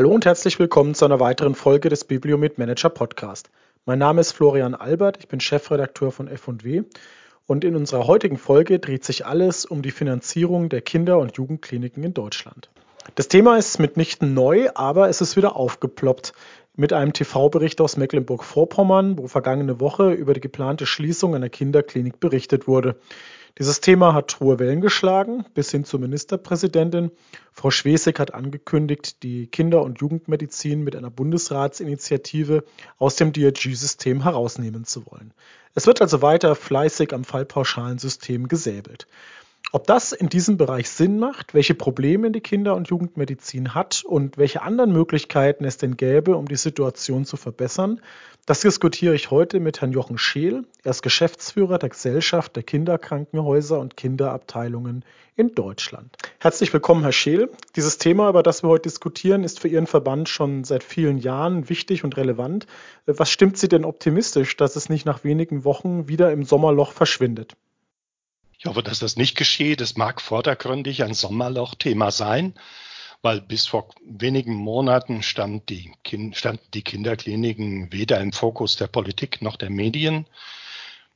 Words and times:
Hallo 0.00 0.12
und 0.12 0.24
herzlich 0.24 0.58
willkommen 0.58 0.94
zu 0.94 1.04
einer 1.04 1.20
weiteren 1.20 1.54
Folge 1.54 1.90
des 1.90 2.04
Bibliomet 2.04 2.56
Manager 2.56 2.88
Podcast. 2.88 3.50
Mein 3.84 3.98
Name 3.98 4.22
ist 4.22 4.32
Florian 4.32 4.74
Albert, 4.74 5.18
ich 5.18 5.28
bin 5.28 5.40
Chefredakteur 5.40 6.10
von 6.10 6.26
F&W 6.26 6.84
und 7.46 7.64
in 7.64 7.76
unserer 7.76 8.06
heutigen 8.06 8.38
Folge 8.38 8.78
dreht 8.78 9.04
sich 9.04 9.26
alles 9.26 9.66
um 9.66 9.82
die 9.82 9.90
Finanzierung 9.90 10.70
der 10.70 10.80
Kinder- 10.80 11.18
und 11.18 11.36
Jugendkliniken 11.36 12.02
in 12.02 12.14
Deutschland. 12.14 12.70
Das 13.14 13.28
Thema 13.28 13.58
ist 13.58 13.78
mitnichten 13.78 14.32
neu, 14.32 14.70
aber 14.74 15.10
es 15.10 15.20
ist 15.20 15.36
wieder 15.36 15.54
aufgeploppt 15.54 16.32
mit 16.76 16.94
einem 16.94 17.12
TV-Bericht 17.12 17.78
aus 17.82 17.98
Mecklenburg-Vorpommern, 17.98 19.18
wo 19.18 19.28
vergangene 19.28 19.80
Woche 19.80 20.12
über 20.12 20.32
die 20.32 20.40
geplante 20.40 20.86
Schließung 20.86 21.34
einer 21.34 21.50
Kinderklinik 21.50 22.20
berichtet 22.20 22.66
wurde. 22.66 22.96
Dieses 23.58 23.80
Thema 23.80 24.14
hat 24.14 24.40
hohe 24.40 24.58
Wellen 24.58 24.80
geschlagen, 24.80 25.44
bis 25.54 25.70
hin 25.70 25.84
zur 25.84 26.00
Ministerpräsidentin. 26.00 27.10
Frau 27.52 27.70
Schwesig 27.70 28.18
hat 28.18 28.32
angekündigt, 28.32 29.22
die 29.22 29.48
Kinder- 29.48 29.82
und 29.82 30.00
Jugendmedizin 30.00 30.82
mit 30.82 30.96
einer 30.96 31.10
Bundesratsinitiative 31.10 32.64
aus 32.98 33.16
dem 33.16 33.32
DRG-System 33.32 34.22
herausnehmen 34.22 34.84
zu 34.84 35.04
wollen. 35.06 35.34
Es 35.74 35.86
wird 35.86 36.00
also 36.00 36.22
weiter 36.22 36.54
fleißig 36.54 37.12
am 37.12 37.24
Fallpauschalensystem 37.24 38.48
gesäbelt. 38.48 39.06
Ob 39.72 39.86
das 39.86 40.10
in 40.10 40.28
diesem 40.28 40.56
Bereich 40.56 40.90
Sinn 40.90 41.20
macht, 41.20 41.54
welche 41.54 41.76
Probleme 41.76 42.32
die 42.32 42.40
Kinder- 42.40 42.74
und 42.74 42.88
Jugendmedizin 42.88 43.72
hat 43.72 44.02
und 44.04 44.36
welche 44.36 44.62
anderen 44.62 44.92
Möglichkeiten 44.92 45.64
es 45.64 45.76
denn 45.76 45.96
gäbe, 45.96 46.36
um 46.36 46.48
die 46.48 46.56
Situation 46.56 47.24
zu 47.24 47.36
verbessern, 47.36 48.00
das 48.46 48.62
diskutiere 48.62 49.14
ich 49.14 49.30
heute 49.30 49.60
mit 49.60 49.80
Herrn 49.80 49.92
Jochen 49.92 50.18
Scheel. 50.18 50.64
Er 50.82 50.90
ist 50.90 51.02
Geschäftsführer 51.02 51.78
der 51.78 51.90
Gesellschaft 51.90 52.56
der 52.56 52.64
Kinderkrankenhäuser 52.64 53.78
und 53.78 53.96
Kinderabteilungen 53.96 55.04
in 55.36 55.54
Deutschland. 55.54 56.16
Herzlich 56.40 56.72
willkommen, 56.72 57.02
Herr 57.02 57.12
Scheel. 57.12 57.48
Dieses 57.76 57.98
Thema, 57.98 58.28
über 58.28 58.42
das 58.42 58.64
wir 58.64 58.70
heute 58.70 58.88
diskutieren, 58.88 59.44
ist 59.44 59.60
für 59.60 59.68
Ihren 59.68 59.86
Verband 59.86 60.28
schon 60.28 60.64
seit 60.64 60.82
vielen 60.82 61.18
Jahren 61.18 61.68
wichtig 61.68 62.02
und 62.02 62.16
relevant. 62.16 62.66
Was 63.06 63.30
stimmt 63.30 63.56
Sie 63.56 63.68
denn 63.68 63.84
optimistisch, 63.84 64.56
dass 64.56 64.74
es 64.74 64.88
nicht 64.88 65.06
nach 65.06 65.22
wenigen 65.22 65.62
Wochen 65.62 66.08
wieder 66.08 66.32
im 66.32 66.42
Sommerloch 66.42 66.90
verschwindet? 66.90 67.54
Ich 68.60 68.66
hoffe, 68.66 68.82
dass 68.82 68.98
das 68.98 69.16
nicht 69.16 69.38
geschieht. 69.38 69.80
Es 69.80 69.96
mag 69.96 70.20
vordergründig 70.20 71.02
ein 71.02 71.14
Sommerloch-Thema 71.14 72.10
sein, 72.10 72.52
weil 73.22 73.40
bis 73.40 73.66
vor 73.66 73.88
wenigen 74.04 74.52
Monaten 74.52 75.22
stand 75.22 75.70
die 75.70 75.90
kind, 76.04 76.36
standen 76.36 76.66
die 76.74 76.82
Kinderkliniken 76.82 77.90
weder 77.90 78.20
im 78.20 78.34
Fokus 78.34 78.76
der 78.76 78.86
Politik 78.86 79.40
noch 79.40 79.56
der 79.56 79.70
Medien. 79.70 80.26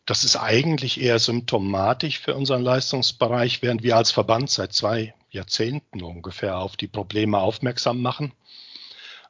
Das 0.07 0.25
ist 0.25 0.37
eigentlich 0.37 0.99
eher 0.99 1.19
symptomatisch 1.19 2.19
für 2.19 2.35
unseren 2.35 2.63
Leistungsbereich, 2.63 3.61
während 3.61 3.83
wir 3.83 3.99
als 3.99 4.11
Verband 4.11 4.49
seit 4.49 4.73
zwei 4.73 5.13
Jahrzehnten 5.29 6.03
ungefähr 6.03 6.57
auf 6.57 6.79
die 6.79 6.89
Probleme 6.89 7.37
aufmerksam 7.41 8.01
machen 8.01 8.33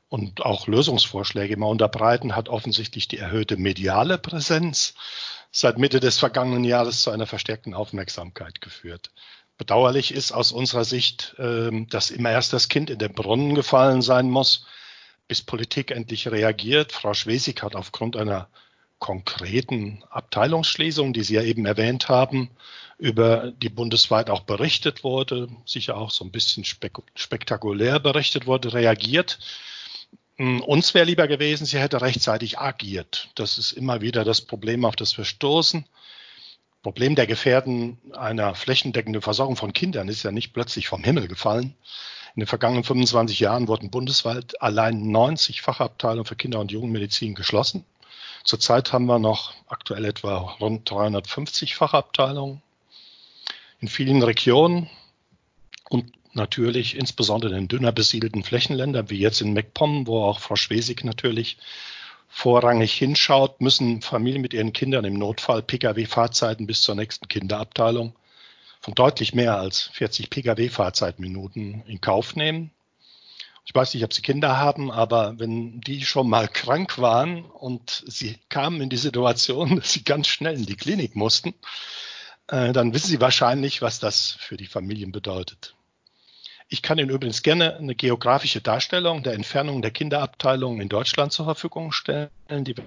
und 0.09 0.41
auch 0.47 0.69
Lösungsvorschläge 0.69 1.55
immer 1.55 1.67
unterbreiten, 1.67 2.37
hat 2.37 2.49
offensichtlich 2.49 3.09
die 3.09 3.19
erhöhte 3.19 3.57
mediale 3.57 4.19
Präsenz 4.19 4.95
seit 5.57 5.79
Mitte 5.79 6.01
des 6.01 6.19
vergangenen 6.19 6.65
Jahres 6.65 7.03
zu 7.03 7.13
einer 7.13 7.27
verstärkten 7.27 7.75
Aufmerksamkeit 7.75 8.61
geführt. 8.61 9.13
Bedauerlich 9.57 10.13
ist 10.13 10.33
aus 10.33 10.51
unserer 10.51 10.85
Sicht, 10.85 11.37
ähm, 11.39 11.87
dass 11.89 12.11
immer 12.11 12.33
erst 12.33 12.53
das 12.53 12.69
Kind 12.69 12.91
in 12.91 12.99
den 12.99 13.15
Brunnen 13.15 13.55
gefallen 13.55 14.03
sein 14.03 14.29
muss, 14.29 14.67
bis 15.29 15.43
Politik 15.43 15.93
endlich 15.93 16.27
reagiert. 16.27 16.91
Frau 16.91 17.15
Schwesig 17.15 17.63
hat 17.63 17.77
aufgrund 17.77 18.17
einer 18.17 18.49
konkreten 18.99 20.03
Abteilungsschließung, 20.11 21.13
die 21.13 21.23
Sie 21.23 21.35
ja 21.35 21.43
eben 21.43 21.67
erwähnt 21.67 22.09
haben, 22.09 22.51
über 22.99 23.53
die 23.53 23.69
bundesweit 23.69 24.31
auch 24.31 24.41
berichtet 24.41 25.05
wurde, 25.05 25.49
sicher 25.67 25.97
auch 25.97 26.11
so 26.11 26.25
ein 26.25 26.33
bisschen 26.33 26.65
spek 26.65 26.99
spektakulär 27.15 28.01
berichtet 28.01 28.47
wurde, 28.47 28.73
reagiert. 28.73 29.39
Hm, 30.37 30.63
uns 30.63 30.95
wäre 30.95 31.05
lieber 31.05 31.29
gewesen, 31.29 31.65
sie 31.65 31.79
hätte 31.79 32.01
rechtzeitig 32.01 32.59
agiert. 32.59 33.29
Das 33.37 33.59
ist 33.59 33.73
immer 33.73 34.01
wieder 34.01 34.25
das 34.25 34.41
Problem, 34.41 34.85
auf 34.85 34.97
das 34.97 35.17
wir 35.17 35.25
stoßen. 35.25 35.87
Problem 36.83 37.15
der 37.15 37.27
Gefährden 37.27 37.99
einer 38.13 38.55
flächendeckenden 38.55 39.23
Versorgung 39.23 39.57
von 39.57 39.73
Kindern 39.73 40.09
ist 40.09 40.23
ja 40.23 40.33
nicht 40.33 40.53
plötzlich 40.53 40.89
vom 40.89 41.05
Himmel 41.05 41.29
gefallen. 41.29 41.75
In 42.35 42.41
den 42.41 42.47
vergangenen 42.49 42.85
25 42.85 43.39
Jahren 43.39 43.69
wurden 43.69 43.91
bundesweit 43.91 44.61
allein 44.61 45.11
90 45.11 45.63
Fachabteilungen 45.63 46.27
für 46.27 46.37
Kinder- 46.37 46.59
und 46.59 46.73
Jugendmedizin 46.73 47.35
geschlossen. 47.35 47.85
Zurzeit 48.43 48.93
haben 48.93 49.07
wir 49.07 49.21
noch 49.21 49.55
aktuell 49.69 50.05
etwa 50.05 50.39
rund 50.61 50.91
350 50.91 51.77
Fachabteilungen 51.77 52.61
in 53.81 53.89
vielen 53.89 54.23
Regionen 54.23 54.91
und 55.89 56.13
natürlich 56.35 56.97
insbesondere 56.97 57.57
in 57.57 57.69
dünner 57.69 57.93
besiedelten 57.93 58.43
Flächenländern, 58.43 59.11
wie 59.11 59.19
jetzt 59.19 59.41
in 59.41 59.53
MacPom, 59.53 60.07
wo 60.07 60.23
auch 60.23 60.41
Frau 60.41 60.57
Schwesig 60.57 61.05
natürlich 61.05 61.59
vorrangig 62.29 62.93
hinschaut, 62.93 63.61
müssen 63.61 64.03
Familien 64.03 64.43
mit 64.43 64.55
ihren 64.55 64.73
Kindern 64.73 65.05
im 65.05 65.15
Notfall 65.15 65.63
Pkw-Fahrzeiten 65.63 66.67
bis 66.67 66.83
zur 66.83 66.97
nächsten 66.97 67.29
Kinderabteilung 67.29 68.15
von 68.81 68.95
deutlich 68.95 69.35
mehr 69.35 69.57
als 69.57 69.83
40 69.93 70.31
Pkw-Fahrzeitminuten 70.31 71.85
in 71.87 72.01
Kauf 72.01 72.37
nehmen. 72.37 72.71
Ich 73.65 73.75
weiß 73.75 73.95
nicht, 73.95 74.05
ob 74.05 74.13
Sie 74.13 74.21
Kinder 74.21 74.59
haben, 74.59 74.91
aber 74.91 75.39
wenn 75.39 75.81
die 75.81 76.05
schon 76.05 76.29
mal 76.29 76.49
krank 76.49 76.99
waren 76.99 77.45
und 77.45 78.05
sie 78.07 78.37
kamen 78.51 78.83
in 78.83 78.91
die 78.91 78.99
Situation, 78.99 79.77
dass 79.77 79.93
sie 79.93 80.05
ganz 80.05 80.27
schnell 80.27 80.57
in 80.57 80.67
die 80.67 80.77
Klinik 80.77 81.17
mussten, 81.17 81.55
äh, 82.49 82.73
dann 82.73 82.93
wissen 82.93 83.09
Sie 83.09 83.21
wahrscheinlich, 83.21 83.81
was 83.81 84.01
das 84.01 84.37
für 84.39 84.57
die 84.57 84.67
Familien 84.67 85.13
bedeutet. 85.13 85.75
Ich 86.69 86.83
kann 86.83 86.99
Ihnen 86.99 87.11
übrigens 87.11 87.43
gerne 87.43 87.77
eine 87.77 87.95
geografische 87.95 88.61
Darstellung 88.61 89.23
der 89.23 89.35
Entfernung 89.35 89.83
der 89.83 89.91
Kinderabteilungen 89.91 90.81
in 90.81 90.89
Deutschland 90.89 91.33
zur 91.33 91.45
Verfügung 91.45 91.93
stellen, 91.93 92.31
die 92.51 92.77
wir 92.77 92.87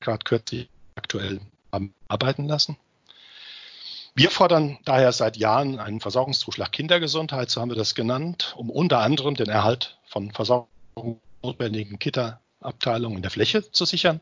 gerade 0.00 0.24
kürzlich 0.24 0.68
aktuell 0.94 1.40
haben 1.72 1.94
arbeiten 2.08 2.46
lassen. 2.46 2.76
Wir 4.14 4.30
fordern 4.30 4.78
daher 4.84 5.12
seit 5.12 5.36
Jahren 5.36 5.78
einen 5.78 6.00
Versorgungszuschlag 6.00 6.72
Kindergesundheit, 6.72 7.50
so 7.50 7.60
haben 7.60 7.70
wir 7.70 7.76
das 7.76 7.94
genannt, 7.94 8.54
um 8.56 8.68
unter 8.70 8.98
anderem 8.98 9.36
den 9.36 9.48
Erhalt 9.48 9.98
von 10.06 10.32
versorgungsnotwendigen 10.32 11.98
Kita-Abteilungen 11.98 13.16
in 13.18 13.22
der 13.22 13.30
Fläche 13.30 13.70
zu 13.70 13.84
sichern. 13.84 14.20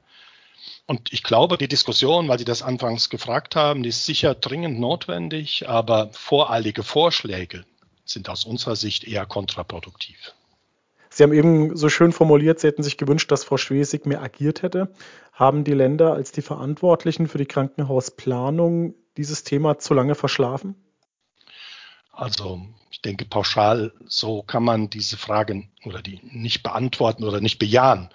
Und 0.86 1.12
ich 1.12 1.22
glaube, 1.22 1.56
die 1.56 1.68
Diskussion, 1.68 2.28
weil 2.28 2.38
Sie 2.38 2.44
das 2.44 2.62
anfangs 2.62 3.08
gefragt 3.08 3.56
haben, 3.56 3.82
die 3.82 3.88
ist 3.88 4.04
sicher 4.04 4.34
dringend 4.34 4.78
notwendig, 4.78 5.68
aber 5.68 6.10
voreilige 6.12 6.82
Vorschläge, 6.82 7.64
sind 8.08 8.28
aus 8.28 8.44
unserer 8.44 8.76
Sicht 8.76 9.04
eher 9.04 9.26
kontraproduktiv. 9.26 10.34
Sie 11.10 11.22
haben 11.22 11.32
eben 11.32 11.76
so 11.76 11.88
schön 11.88 12.12
formuliert, 12.12 12.60
Sie 12.60 12.66
hätten 12.66 12.82
sich 12.82 12.98
gewünscht, 12.98 13.30
dass 13.30 13.44
Frau 13.44 13.56
Schwesig 13.56 14.06
mehr 14.06 14.22
agiert 14.22 14.62
hätte. 14.62 14.92
Haben 15.32 15.64
die 15.64 15.72
Länder 15.72 16.12
als 16.12 16.32
die 16.32 16.42
Verantwortlichen 16.42 17.28
für 17.28 17.38
die 17.38 17.46
Krankenhausplanung 17.46 18.94
dieses 19.16 19.44
Thema 19.44 19.78
zu 19.78 19.94
lange 19.94 20.14
verschlafen? 20.14 20.74
Also 22.12 22.66
ich 22.90 23.02
denke 23.02 23.26
pauschal, 23.26 23.92
so 24.06 24.42
kann 24.42 24.62
man 24.62 24.90
diese 24.90 25.16
Fragen 25.16 25.70
oder 25.84 26.02
die 26.02 26.20
nicht 26.22 26.62
beantworten 26.62 27.24
oder 27.24 27.40
nicht 27.40 27.58
bejahen. 27.58 28.10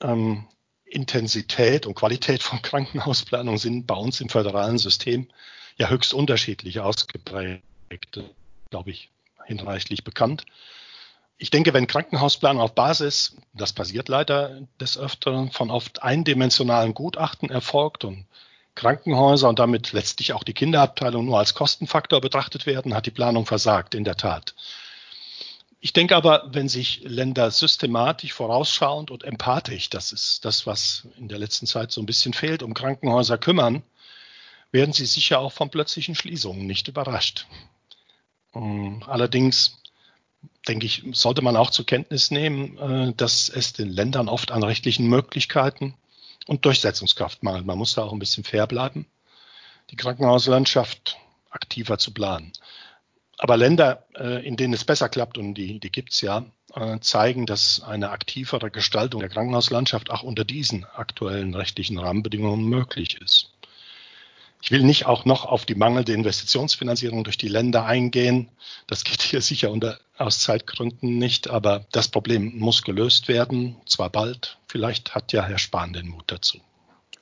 Ähm, 0.00 0.46
Intensität 0.84 1.86
und 1.86 1.94
Qualität 1.94 2.42
von 2.42 2.62
Krankenhausplanung 2.62 3.58
sind 3.58 3.86
bei 3.86 3.94
uns 3.94 4.20
im 4.20 4.28
föderalen 4.28 4.78
System 4.78 5.28
ja 5.76 5.88
höchst 5.88 6.14
unterschiedlich 6.14 6.80
ausgeprägt 6.80 7.62
glaube 8.70 8.90
ich, 8.90 9.10
hinreichlich 9.46 10.04
bekannt. 10.04 10.44
Ich 11.38 11.50
denke, 11.50 11.72
wenn 11.72 11.86
Krankenhausplanung 11.86 12.60
auf 12.60 12.74
Basis, 12.74 13.36
das 13.52 13.72
passiert 13.72 14.08
leider 14.08 14.60
des 14.80 14.98
Öfteren, 14.98 15.50
von 15.52 15.70
oft 15.70 16.02
eindimensionalen 16.02 16.94
Gutachten 16.94 17.48
erfolgt 17.48 18.04
und 18.04 18.26
Krankenhäuser 18.74 19.48
und 19.48 19.58
damit 19.58 19.92
letztlich 19.92 20.32
auch 20.32 20.44
die 20.44 20.52
Kinderabteilung 20.52 21.26
nur 21.26 21.38
als 21.38 21.54
Kostenfaktor 21.54 22.20
betrachtet 22.20 22.66
werden, 22.66 22.94
hat 22.94 23.06
die 23.06 23.12
Planung 23.12 23.46
versagt, 23.46 23.94
in 23.94 24.04
der 24.04 24.16
Tat. 24.16 24.54
Ich 25.80 25.92
denke 25.92 26.16
aber, 26.16 26.48
wenn 26.50 26.68
sich 26.68 27.02
Länder 27.04 27.52
systematisch, 27.52 28.32
vorausschauend 28.32 29.12
und 29.12 29.22
empathisch, 29.22 29.90
das 29.90 30.12
ist 30.12 30.44
das, 30.44 30.66
was 30.66 31.06
in 31.18 31.28
der 31.28 31.38
letzten 31.38 31.66
Zeit 31.66 31.92
so 31.92 32.00
ein 32.00 32.06
bisschen 32.06 32.34
fehlt, 32.34 32.64
um 32.64 32.74
Krankenhäuser 32.74 33.38
kümmern, 33.38 33.82
werden 34.72 34.92
sie 34.92 35.06
sicher 35.06 35.38
auch 35.38 35.52
von 35.52 35.70
plötzlichen 35.70 36.16
Schließungen 36.16 36.66
nicht 36.66 36.88
überrascht. 36.88 37.46
Ähm, 38.58 39.02
allerdings 39.06 39.78
denke 40.66 40.86
ich, 40.86 41.04
sollte 41.12 41.42
man 41.42 41.56
auch 41.56 41.70
zur 41.70 41.86
Kenntnis 41.86 42.30
nehmen, 42.30 42.78
äh, 42.78 43.12
dass 43.14 43.48
es 43.48 43.72
den 43.72 43.88
Ländern 43.88 44.28
oft 44.28 44.50
an 44.50 44.62
rechtlichen 44.62 45.08
Möglichkeiten 45.08 45.94
und 46.46 46.64
Durchsetzungskraft 46.64 47.42
mangelt. 47.42 47.66
Man 47.66 47.78
muss 47.78 47.94
da 47.94 48.02
auch 48.02 48.12
ein 48.12 48.18
bisschen 48.18 48.44
fair 48.44 48.66
bleiben, 48.66 49.06
die 49.90 49.96
Krankenhauslandschaft 49.96 51.16
aktiver 51.50 51.98
zu 51.98 52.12
planen. 52.12 52.52
Aber 53.38 53.56
Länder, 53.56 54.04
äh, 54.16 54.44
in 54.46 54.56
denen 54.56 54.74
es 54.74 54.84
besser 54.84 55.08
klappt, 55.08 55.38
und 55.38 55.54
die, 55.54 55.78
die 55.78 55.92
gibt 55.92 56.12
es 56.12 56.20
ja, 56.20 56.44
äh, 56.74 56.98
zeigen, 57.00 57.46
dass 57.46 57.80
eine 57.82 58.10
aktivere 58.10 58.70
Gestaltung 58.70 59.20
der 59.20 59.30
Krankenhauslandschaft 59.30 60.10
auch 60.10 60.22
unter 60.22 60.44
diesen 60.44 60.84
aktuellen 60.84 61.54
rechtlichen 61.54 61.98
Rahmenbedingungen 61.98 62.66
möglich 62.66 63.20
ist. 63.20 63.50
Ich 64.60 64.70
will 64.70 64.82
nicht 64.82 65.06
auch 65.06 65.24
noch 65.24 65.44
auf 65.44 65.64
die 65.64 65.74
mangelnde 65.74 66.12
Investitionsfinanzierung 66.12 67.24
durch 67.24 67.38
die 67.38 67.48
Länder 67.48 67.84
eingehen. 67.84 68.48
Das 68.86 69.04
geht 69.04 69.22
hier 69.22 69.40
sicher 69.40 69.70
unter 69.70 69.98
aus 70.16 70.40
Zeitgründen 70.40 71.16
nicht, 71.18 71.48
aber 71.48 71.86
das 71.92 72.08
Problem 72.08 72.58
muss 72.58 72.82
gelöst 72.82 73.28
werden, 73.28 73.76
zwar 73.86 74.10
bald. 74.10 74.58
Vielleicht 74.66 75.14
hat 75.14 75.32
ja 75.32 75.44
Herr 75.44 75.58
Spahn 75.58 75.92
den 75.92 76.08
Mut 76.08 76.24
dazu. 76.26 76.58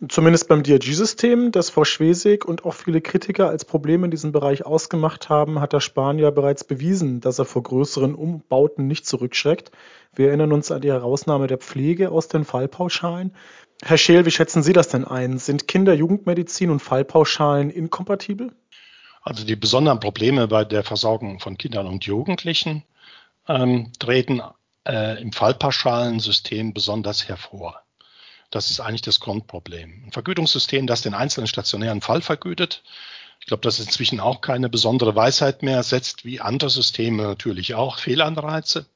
Zumindest 0.08 0.48
beim 0.48 0.62
DRG-System, 0.62 1.52
das 1.52 1.70
Frau 1.70 1.84
Schwesig 1.84 2.44
und 2.44 2.66
auch 2.66 2.74
viele 2.74 3.00
Kritiker 3.00 3.48
als 3.48 3.64
Problem 3.64 4.04
in 4.04 4.10
diesem 4.10 4.30
Bereich 4.30 4.66
ausgemacht 4.66 5.30
haben, 5.30 5.58
hat 5.58 5.72
der 5.72 5.80
Spahn 5.80 6.18
ja 6.18 6.30
bereits 6.30 6.64
bewiesen, 6.64 7.22
dass 7.22 7.38
er 7.38 7.46
vor 7.46 7.62
größeren 7.62 8.14
Umbauten 8.14 8.86
nicht 8.86 9.06
zurückschreckt. 9.06 9.70
Wir 10.14 10.28
erinnern 10.28 10.52
uns 10.52 10.70
an 10.70 10.82
die 10.82 10.90
Herausnahme 10.90 11.46
der 11.46 11.56
Pflege 11.56 12.10
aus 12.10 12.28
den 12.28 12.44
Fallpauschalen. 12.44 13.34
Herr 13.82 13.98
Scheel, 13.98 14.24
wie 14.24 14.30
schätzen 14.30 14.62
Sie 14.62 14.72
das 14.72 14.88
denn 14.88 15.04
ein? 15.04 15.38
Sind 15.38 15.68
Kinder-Jugendmedizin 15.68 16.70
und 16.70 16.80
Fallpauschalen 16.80 17.70
inkompatibel? 17.70 18.52
Also 19.22 19.44
die 19.44 19.56
besonderen 19.56 20.00
Probleme 20.00 20.48
bei 20.48 20.64
der 20.64 20.82
Versorgung 20.82 21.40
von 21.40 21.58
Kindern 21.58 21.86
und 21.86 22.04
Jugendlichen 22.04 22.84
ähm, 23.48 23.92
treten 23.98 24.40
äh, 24.86 25.20
im 25.20 25.32
Fallpauschalensystem 25.32 26.72
besonders 26.72 27.28
hervor. 27.28 27.82
Das 28.50 28.70
ist 28.70 28.80
eigentlich 28.80 29.02
das 29.02 29.20
Grundproblem. 29.20 30.04
Ein 30.06 30.12
Vergütungssystem, 30.12 30.86
das 30.86 31.02
den 31.02 31.14
einzelnen 31.14 31.48
stationären 31.48 32.00
Fall 32.00 32.22
vergütet, 32.22 32.82
ich 33.40 33.46
glaube, 33.46 33.62
das 33.62 33.78
ist 33.78 33.86
inzwischen 33.86 34.20
auch 34.20 34.40
keine 34.40 34.68
besondere 34.68 35.14
Weisheit 35.14 35.62
mehr, 35.62 35.82
setzt 35.82 36.24
wie 36.24 36.40
andere 36.40 36.70
Systeme 36.70 37.22
natürlich 37.22 37.74
auch 37.74 37.98
Fehlanreize. 37.98 38.86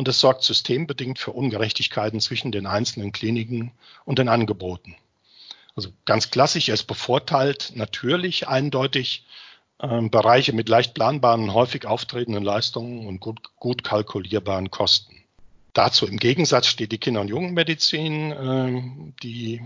Und 0.00 0.08
es 0.08 0.18
sorgt 0.18 0.44
systembedingt 0.44 1.18
für 1.18 1.32
Ungerechtigkeiten 1.32 2.20
zwischen 2.20 2.52
den 2.52 2.66
einzelnen 2.66 3.12
Kliniken 3.12 3.72
und 4.06 4.18
den 4.18 4.30
Angeboten. 4.30 4.96
Also 5.76 5.90
ganz 6.06 6.30
klassisch, 6.30 6.70
es 6.70 6.82
bevorteilt 6.84 7.72
natürlich 7.74 8.48
eindeutig 8.48 9.26
äh, 9.78 10.00
Bereiche 10.08 10.54
mit 10.54 10.70
leicht 10.70 10.94
planbaren, 10.94 11.52
häufig 11.52 11.84
auftretenden 11.84 12.42
Leistungen 12.42 13.06
und 13.06 13.20
gut, 13.20 13.40
gut 13.56 13.84
kalkulierbaren 13.84 14.70
Kosten. 14.70 15.22
Dazu 15.74 16.06
im 16.06 16.16
Gegensatz 16.16 16.68
steht 16.68 16.92
die 16.92 16.98
Kinder- 16.98 17.20
und 17.20 17.28
Jugendmedizin, 17.28 18.32
äh, 18.32 19.12
die, 19.22 19.60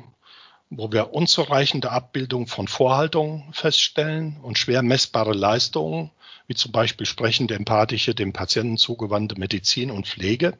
wo 0.68 0.90
wir 0.90 1.14
unzureichende 1.14 1.92
Abbildung 1.92 2.48
von 2.48 2.66
Vorhaltungen 2.66 3.44
feststellen 3.52 4.38
und 4.42 4.58
schwer 4.58 4.82
messbare 4.82 5.32
Leistungen, 5.32 6.10
wie 6.46 6.54
zum 6.54 6.72
Beispiel 6.72 7.06
sprechende, 7.06 7.54
empathische, 7.54 8.14
dem 8.14 8.32
Patienten 8.32 8.76
zugewandte 8.76 9.38
Medizin 9.38 9.90
und 9.90 10.06
Pflege. 10.06 10.58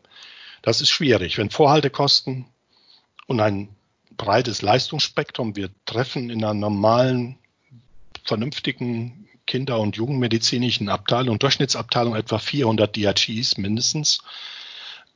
Das 0.62 0.80
ist 0.80 0.90
schwierig. 0.90 1.36
Wenn 1.36 1.50
Vorhaltekosten 1.50 2.46
und 3.26 3.40
ein 3.40 3.68
breites 4.16 4.62
Leistungsspektrum, 4.62 5.56
wir 5.56 5.70
treffen 5.84 6.30
in 6.30 6.42
einer 6.44 6.54
normalen, 6.54 7.38
vernünftigen 8.24 9.28
Kinder- 9.46 9.80
und 9.80 9.96
Jugendmedizinischen 9.96 10.88
Abteilung, 10.88 11.38
Durchschnittsabteilung 11.38 12.16
etwa 12.16 12.38
400 12.38 12.96
DRGs 12.96 13.58
mindestens, 13.58 14.20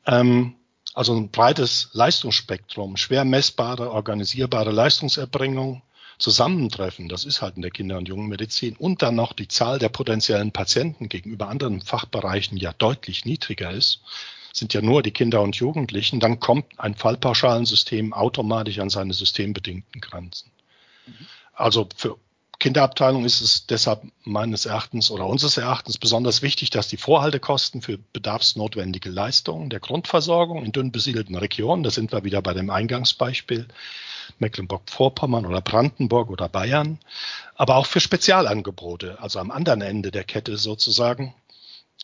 ähm, 0.07 0.55
also 0.93 1.15
ein 1.15 1.31
breites 1.31 1.91
Leistungsspektrum, 1.93 2.97
schwer 2.97 3.25
messbare, 3.25 3.91
organisierbare 3.91 4.73
Leistungserbringung 4.73 5.83
zusammentreffen, 6.19 7.09
das 7.09 7.25
ist 7.25 7.43
halt 7.43 7.57
in 7.57 7.63
der 7.63 7.71
Kinder- 7.71 7.99
und 7.99 8.09
Jungenmedizin, 8.09 8.77
und 8.77 9.03
dann 9.03 9.15
noch 9.15 9.33
die 9.33 9.49
Zahl 9.49 9.79
der 9.79 9.89
potenziellen 9.89 10.53
Patienten 10.53 11.09
gegenüber 11.09 11.49
anderen 11.49 11.81
Fachbereichen 11.81 12.57
ja 12.57 12.73
deutlich 12.73 13.25
niedriger 13.25 13.71
ist, 13.71 14.01
sind 14.53 14.75
ja 14.75 14.83
nur 14.83 15.03
die 15.03 15.13
Kinder 15.13 15.43
und 15.43 15.57
Jugendlichen, 15.57 16.21
dann 16.21 16.41
kommt 16.41 16.67
ein 16.79 16.95
Fallpauschalensystem 16.95 18.13
automatisch 18.13 18.79
an 18.81 18.91
seine 18.91 19.15
systembedingten 19.15 20.01
Grenzen. 20.01 20.51
Mhm. 21.07 21.27
Also 21.55 21.89
für 21.97 22.17
Kinderabteilung 22.59 23.25
ist 23.25 23.41
es 23.41 23.67
deshalb 23.67 24.03
meines 24.25 24.67
Erachtens 24.67 25.13
oder 25.13 25.27
unseres 25.27 25.59
Erachtens 25.59 25.97
besonders 25.97 26.43
wichtig, 26.43 26.71
dass 26.71 26.89
die 26.89 26.97
Vorhaltekosten 26.97 27.83
für 27.83 27.99
bedarfsnotwendige 28.13 29.11
Leistungen 29.11 29.71
der 29.71 29.79
Grundversorgung 29.79 30.65
in 30.65 30.73
dünn 30.73 30.91
besiedelten 30.91 31.37
Regionen, 31.37 31.85
da 31.85 31.91
sind 31.91 32.11
wir 32.11 32.25
wieder 32.25 32.43
bei 32.43 32.55
dem 32.55 32.71
Eingangsbeispiel 32.71 33.69
Mecklenburg-Vorpommern 34.39 35.47
oder 35.47 35.61
Brandenburg 35.61 36.31
oder 36.31 36.49
Bayern, 36.49 36.99
aber 37.55 37.77
auch 37.77 37.87
für 37.87 38.01
Spezialangebote, 38.01 39.19
also 39.21 39.39
am 39.39 39.51
anderen 39.51 39.81
Ende 39.81 40.11
der 40.11 40.25
Kette 40.25 40.57
sozusagen, 40.57 41.35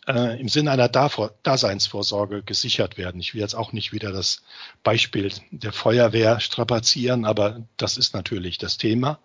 äh, 0.06 0.40
im 0.40 0.48
Sinne 0.48 0.72
einer 0.72 0.88
Daseinsvorsorge 0.88 2.42
gesichert 2.42 2.98
werden. 2.98 3.20
Ich 3.20 3.34
will 3.34 3.40
jetzt 3.40 3.54
auch 3.54 3.72
nicht 3.72 3.92
wieder 3.92 4.12
das 4.12 4.42
Beispiel 4.82 5.32
der 5.50 5.72
Feuerwehr 5.72 6.40
strapazieren, 6.40 7.24
aber 7.24 7.62
das 7.76 7.96
ist 7.96 8.14
natürlich 8.14 8.58
das 8.58 8.76
Thema 8.76 9.18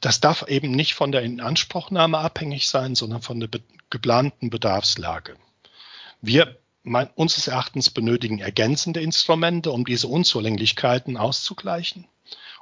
das 0.00 0.20
darf 0.20 0.46
eben 0.48 0.72
nicht 0.72 0.94
von 0.94 1.12
der 1.12 1.22
Inanspruchnahme 1.22 2.18
abhängig 2.18 2.68
sein, 2.68 2.94
sondern 2.94 3.22
von 3.22 3.40
der 3.40 3.48
be 3.48 3.60
geplanten 3.88 4.50
Bedarfslage. 4.50 5.36
Wir 6.20 6.58
mein, 6.86 7.10
unseres 7.16 7.48
Erachtens 7.48 7.90
benötigen 7.90 8.38
ergänzende 8.38 9.00
Instrumente, 9.00 9.72
um 9.72 9.84
diese 9.84 10.06
Unzulänglichkeiten 10.06 11.16
auszugleichen. 11.16 12.06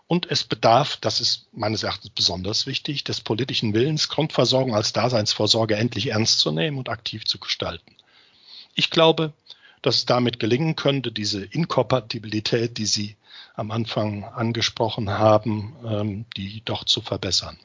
Und 0.06 0.30
es 0.30 0.44
bedarf, 0.44 0.96
das 1.00 1.20
ist 1.20 1.46
meines 1.52 1.82
Erachtens 1.82 2.10
besonders 2.10 2.66
wichtig, 2.66 3.04
des 3.04 3.20
politischen 3.20 3.74
Willens, 3.74 4.08
Grundversorgung 4.08 4.74
als 4.74 4.92
Daseinsvorsorge 4.92 5.76
endlich 5.76 6.08
ernst 6.08 6.40
zu 6.40 6.52
nehmen 6.52 6.78
und 6.78 6.88
aktiv 6.88 7.24
zu 7.26 7.38
gestalten. 7.38 7.96
Ich 8.74 8.90
glaube, 8.90 9.34
dass 9.82 9.96
es 9.96 10.06
damit 10.06 10.40
gelingen 10.40 10.74
könnte, 10.74 11.12
diese 11.12 11.44
Inkompatibilität, 11.44 12.78
die 12.78 12.86
Sie 12.86 13.16
am 13.54 13.70
Anfang 13.70 14.24
angesprochen 14.24 15.10
haben, 15.10 15.76
ähm, 15.86 16.24
die 16.36 16.62
doch 16.64 16.84
zu 16.84 17.02
verbessern. 17.02 17.58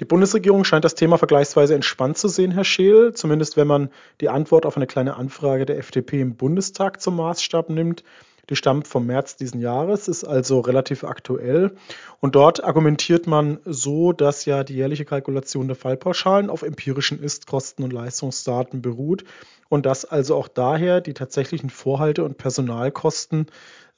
Die 0.00 0.04
Bundesregierung 0.04 0.62
scheint 0.62 0.84
das 0.84 0.94
Thema 0.94 1.18
vergleichsweise 1.18 1.74
entspannt 1.74 2.18
zu 2.18 2.28
sehen, 2.28 2.52
Herr 2.52 2.64
Scheel, 2.64 3.14
zumindest 3.14 3.56
wenn 3.56 3.66
man 3.66 3.90
die 4.20 4.28
Antwort 4.28 4.64
auf 4.64 4.76
eine 4.76 4.86
kleine 4.86 5.16
Anfrage 5.16 5.66
der 5.66 5.78
FDP 5.78 6.20
im 6.20 6.36
Bundestag 6.36 7.00
zum 7.00 7.16
Maßstab 7.16 7.68
nimmt. 7.70 8.04
Die 8.48 8.56
stammt 8.56 8.88
vom 8.88 9.06
März 9.06 9.36
diesen 9.36 9.60
Jahres, 9.60 10.08
ist 10.08 10.24
also 10.24 10.60
relativ 10.60 11.04
aktuell. 11.04 11.72
Und 12.20 12.34
dort 12.34 12.64
argumentiert 12.64 13.26
man 13.26 13.58
so, 13.64 14.12
dass 14.12 14.44
ja 14.46 14.64
die 14.64 14.74
jährliche 14.74 15.04
Kalkulation 15.04 15.66
der 15.66 15.76
Fallpauschalen 15.76 16.48
auf 16.48 16.62
empirischen 16.62 17.20
Ist-Kosten 17.20 17.82
und 17.82 17.92
Leistungsdaten 17.92 18.80
beruht 18.80 19.24
und 19.68 19.84
dass 19.84 20.04
also 20.04 20.36
auch 20.36 20.48
daher 20.48 21.00
die 21.00 21.12
tatsächlichen 21.12 21.70
Vorhalte- 21.70 22.24
und 22.24 22.38
Personalkosten 22.38 23.46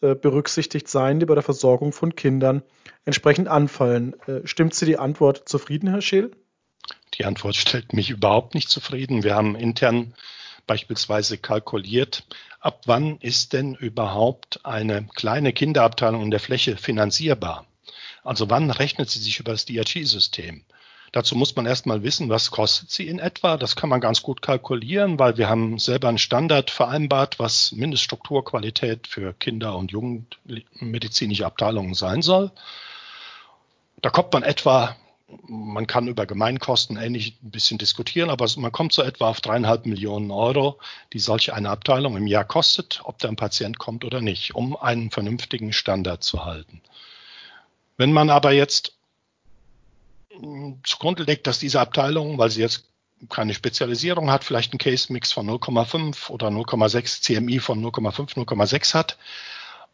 berücksichtigt 0.01 0.89
seien, 0.89 1.21
die 1.21 1.27
bei 1.27 1.35
der 1.35 1.43
Versorgung 1.43 1.93
von 1.93 2.15
Kindern 2.15 2.63
entsprechend 3.05 3.49
anfallen. 3.49 4.15
Äh, 4.27 4.47
stimmt 4.47 4.75
Sie 4.75 4.87
die 4.87 4.99
Antwort 4.99 5.49
zufrieden, 5.49 5.89
Herr 5.89 6.03
Scheel? 6.03 6.31
Die 7.15 7.25
Antwort 7.25 7.57
stellt 7.57 7.93
mich 7.93 8.11
überhaupt 8.11 8.55
nicht 8.55 8.69
zufrieden. 8.69 9.23
Wir 9.23 9.35
haben 9.35 9.57
intern 9.57 10.15
beispielsweise 10.67 11.39
kalkuliert, 11.39 12.25
ab 12.61 12.83
wann 12.87 13.19
ist 13.19 13.53
denn 13.53 13.75
überhaupt 13.75 14.65
eine 14.65 15.09
kleine 15.15 15.53
Kinderabteilung 15.53 16.23
in 16.23 16.31
der 16.31 16.41
Fläche 16.41 16.77
finanzierbar? 16.77 17.67
Also 18.23 18.51
wann 18.51 18.71
rechnet 18.71 19.11
sie 19.11 19.19
sich 19.19 19.41
über 19.41 19.53
das 19.53 19.65
DRG-System? 19.65 20.65
Dazu 21.13 21.35
muss 21.35 21.57
man 21.57 21.67
erstmal 21.67 22.05
wissen, 22.05 22.29
was 22.29 22.53
kostet 22.53 22.91
sie 22.91 23.09
in 23.09 23.19
etwa. 23.19 23.57
Das 23.57 23.75
kann 23.75 23.91
man 23.91 24.01
ganz 24.01 24.23
gut 24.23 24.43
kalkulieren, 24.43 25.19
weil 25.19 25.37
wir 25.37 25.49
haben 25.49 25.79
selber 25.79 26.09
einen 26.09 26.19
Standard 26.19 26.71
vereinbart, 26.71 27.41
was 27.41 27.73
Mindeststrukturqualität 27.73 29.09
für 29.09 29.33
Kinder- 29.33 29.77
und 29.77 29.91
Jugendmedizinische 29.91 31.47
Abteilungen 31.47 31.95
sein 31.95 32.23
soll. 32.23 32.53
Da 34.03 34.11
kommt 34.11 34.33
man 34.33 34.45
etwa, 34.45 34.97
man 35.49 35.89
kann 35.89 36.07
über 36.07 36.27
Gemeinkosten 36.27 36.97
ähnlich 36.97 37.37
ein 37.43 37.51
bisschen 37.51 37.79
diskutieren, 37.79 38.31
aber 38.31 38.47
man 38.57 38.71
kommt 38.71 38.93
so 38.93 39.03
etwa 39.03 39.31
auf 39.31 39.41
dreieinhalb 39.41 39.87
Millionen 39.87 40.31
Euro, 40.31 40.79
die 41.13 41.19
solch 41.19 41.53
eine 41.53 41.71
Abteilung 41.71 42.17
im 42.17 42.29
Jahr 42.29 42.45
kostet, 42.45 43.01
ob 43.03 43.19
da 43.19 43.29
ein 43.29 43.37
Patient 43.37 43.81
kommt 43.81 44.05
oder 44.05 44.21
nicht, 44.21 44.55
um 44.55 44.77
einen 44.77 45.11
vernünftigen 45.11 45.73
Standard 45.73 46.23
zu 46.23 46.45
halten. 46.45 46.81
Wenn 47.97 48.13
man 48.13 48.31
aber 48.31 48.53
jetzt 48.53 48.95
zugrunde 50.85 51.25
legt, 51.25 51.47
dass 51.47 51.59
diese 51.59 51.81
Abteilung, 51.81 52.39
weil 52.39 52.51
sie 52.51 52.61
jetzt 52.61 52.85
keine 53.29 53.55
Spezialisierung 53.55 54.31
hat, 54.31 54.45
vielleicht 54.45 54.73
einen 54.73 54.79
Case-Mix 54.79 55.33
von 55.33 55.49
0,5 55.49 56.31
oder 56.31 56.49
0,6 56.49 57.23
CMI 57.23 57.59
von 57.59 57.85
0,5, 57.85 58.37
0,6 58.37 58.95
hat. 58.95 59.19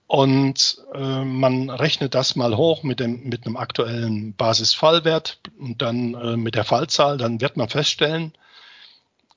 Und 0.07 0.79
äh, 0.95 1.25
man 1.25 1.69
rechnet 1.69 2.15
das 2.15 2.37
mal 2.37 2.57
hoch 2.57 2.85
mit, 2.85 3.01
dem, 3.01 3.29
mit 3.29 3.45
einem 3.45 3.57
aktuellen 3.57 4.35
Basisfallwert 4.35 5.41
und 5.59 5.83
dann 5.83 6.15
äh, 6.15 6.37
mit 6.37 6.55
der 6.55 6.65
Fallzahl, 6.65 7.19
dann 7.19 7.41
wird 7.41 7.57
man 7.57 7.69
feststellen, 7.69 8.33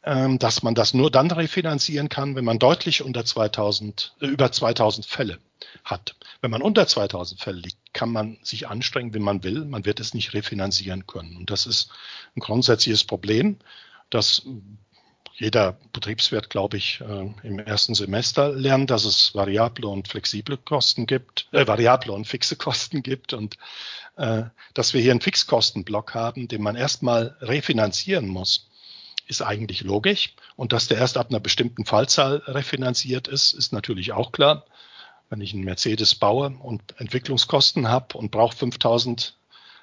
dass 0.01 0.63
man 0.63 0.75
das 0.75 0.94
nur 0.94 1.12
dann 1.12 1.29
refinanzieren 1.29 2.08
kann, 2.08 2.36
wenn 2.36 2.46
man 2.46 2.58
deutlich 2.58 3.03
unter 3.03 3.25
2000, 3.25 4.15
äh, 4.22 4.27
über 4.27 4.51
2000 4.51 5.06
Fälle 5.06 5.39
hat. 5.84 6.15
Wenn 6.41 6.51
man 6.51 6.62
unter 6.62 6.88
2000 6.88 7.41
Fälle 7.41 7.60
liegt, 7.60 7.94
kann 7.94 8.12
man 8.12 8.38
sich 8.41 8.70
anstrengen, 8.70 9.13
wie 9.13 9.20
man 9.20 9.44
will. 9.44 9.65
Man 9.65 9.84
wird 9.84 10.00
es 10.00 10.13
nicht 10.13 10.34
refinanzieren 10.34 11.06
können. 11.06 11.36
Und 11.36 11.51
das 11.51 11.65
ist 11.65 11.89
ein 12.36 12.39
grundsätzliches 12.39 13.03
Problem, 13.03 13.58
das 14.10 14.44
jeder 15.36 15.77
Betriebswirt, 15.94 16.50
glaube 16.50 16.77
ich, 16.77 17.01
äh, 17.01 17.34
im 17.44 17.60
ersten 17.60 17.94
Semester 17.94 18.50
lernt, 18.53 18.89
dass 18.89 19.06
es 19.06 19.36
variable 19.36 19.88
und 19.88 20.08
flexible 20.08 20.58
Kosten 20.58 21.08
gibt, 21.08 21.48
äh, 21.51 21.65
variable 21.65 22.13
und 22.13 22.25
fixe 22.25 22.56
Kosten 22.56 23.03
gibt 23.03 23.34
und 23.34 23.58
äh, 24.18 24.44
dass 24.74 24.94
wir 24.94 25.01
hier 25.01 25.12
einen 25.12 25.22
Fixkostenblock 25.22 26.13
haben, 26.13 26.48
den 26.48 26.62
man 26.62 26.75
erstmal 26.75 27.38
refinanzieren 27.41 28.27
muss 28.27 28.69
ist 29.30 29.42
eigentlich 29.42 29.82
logisch. 29.82 30.34
Und 30.56 30.74
dass 30.74 30.88
der 30.88 30.98
erst 30.98 31.18
ab 31.18 31.30
einer 31.30 31.40
bestimmten 31.40 31.86
Fallzahl 31.86 32.38
refinanziert 32.48 33.28
ist, 33.28 33.54
ist 33.54 33.72
natürlich 33.72 34.12
auch 34.12 34.32
klar. 34.32 34.66
Wenn 35.30 35.42
ich 35.42 35.54
einen 35.54 35.64
Mercedes 35.64 36.16
baue 36.16 36.50
und 36.60 36.82
Entwicklungskosten 37.00 37.88
habe 37.88 38.18
und 38.18 38.32
brauche 38.32 38.58
5000 38.58 39.36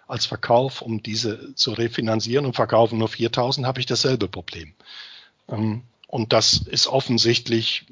als 0.09 0.27
Verkauf, 0.27 0.83
um 0.83 1.03
diese 1.03 1.55
zu 1.55 1.73
refinanzieren 1.73 2.47
und 2.47 2.55
verkaufen 2.55 2.99
nur 2.99 3.09
4000, 3.09 3.67
habe 3.67 3.81
ich 3.81 3.87
dasselbe 3.87 4.29
Problem. 4.29 4.75
Ähm, 5.49 5.83
und 6.09 6.33
das 6.33 6.59
ist 6.59 6.89
offensichtlich 6.89 7.87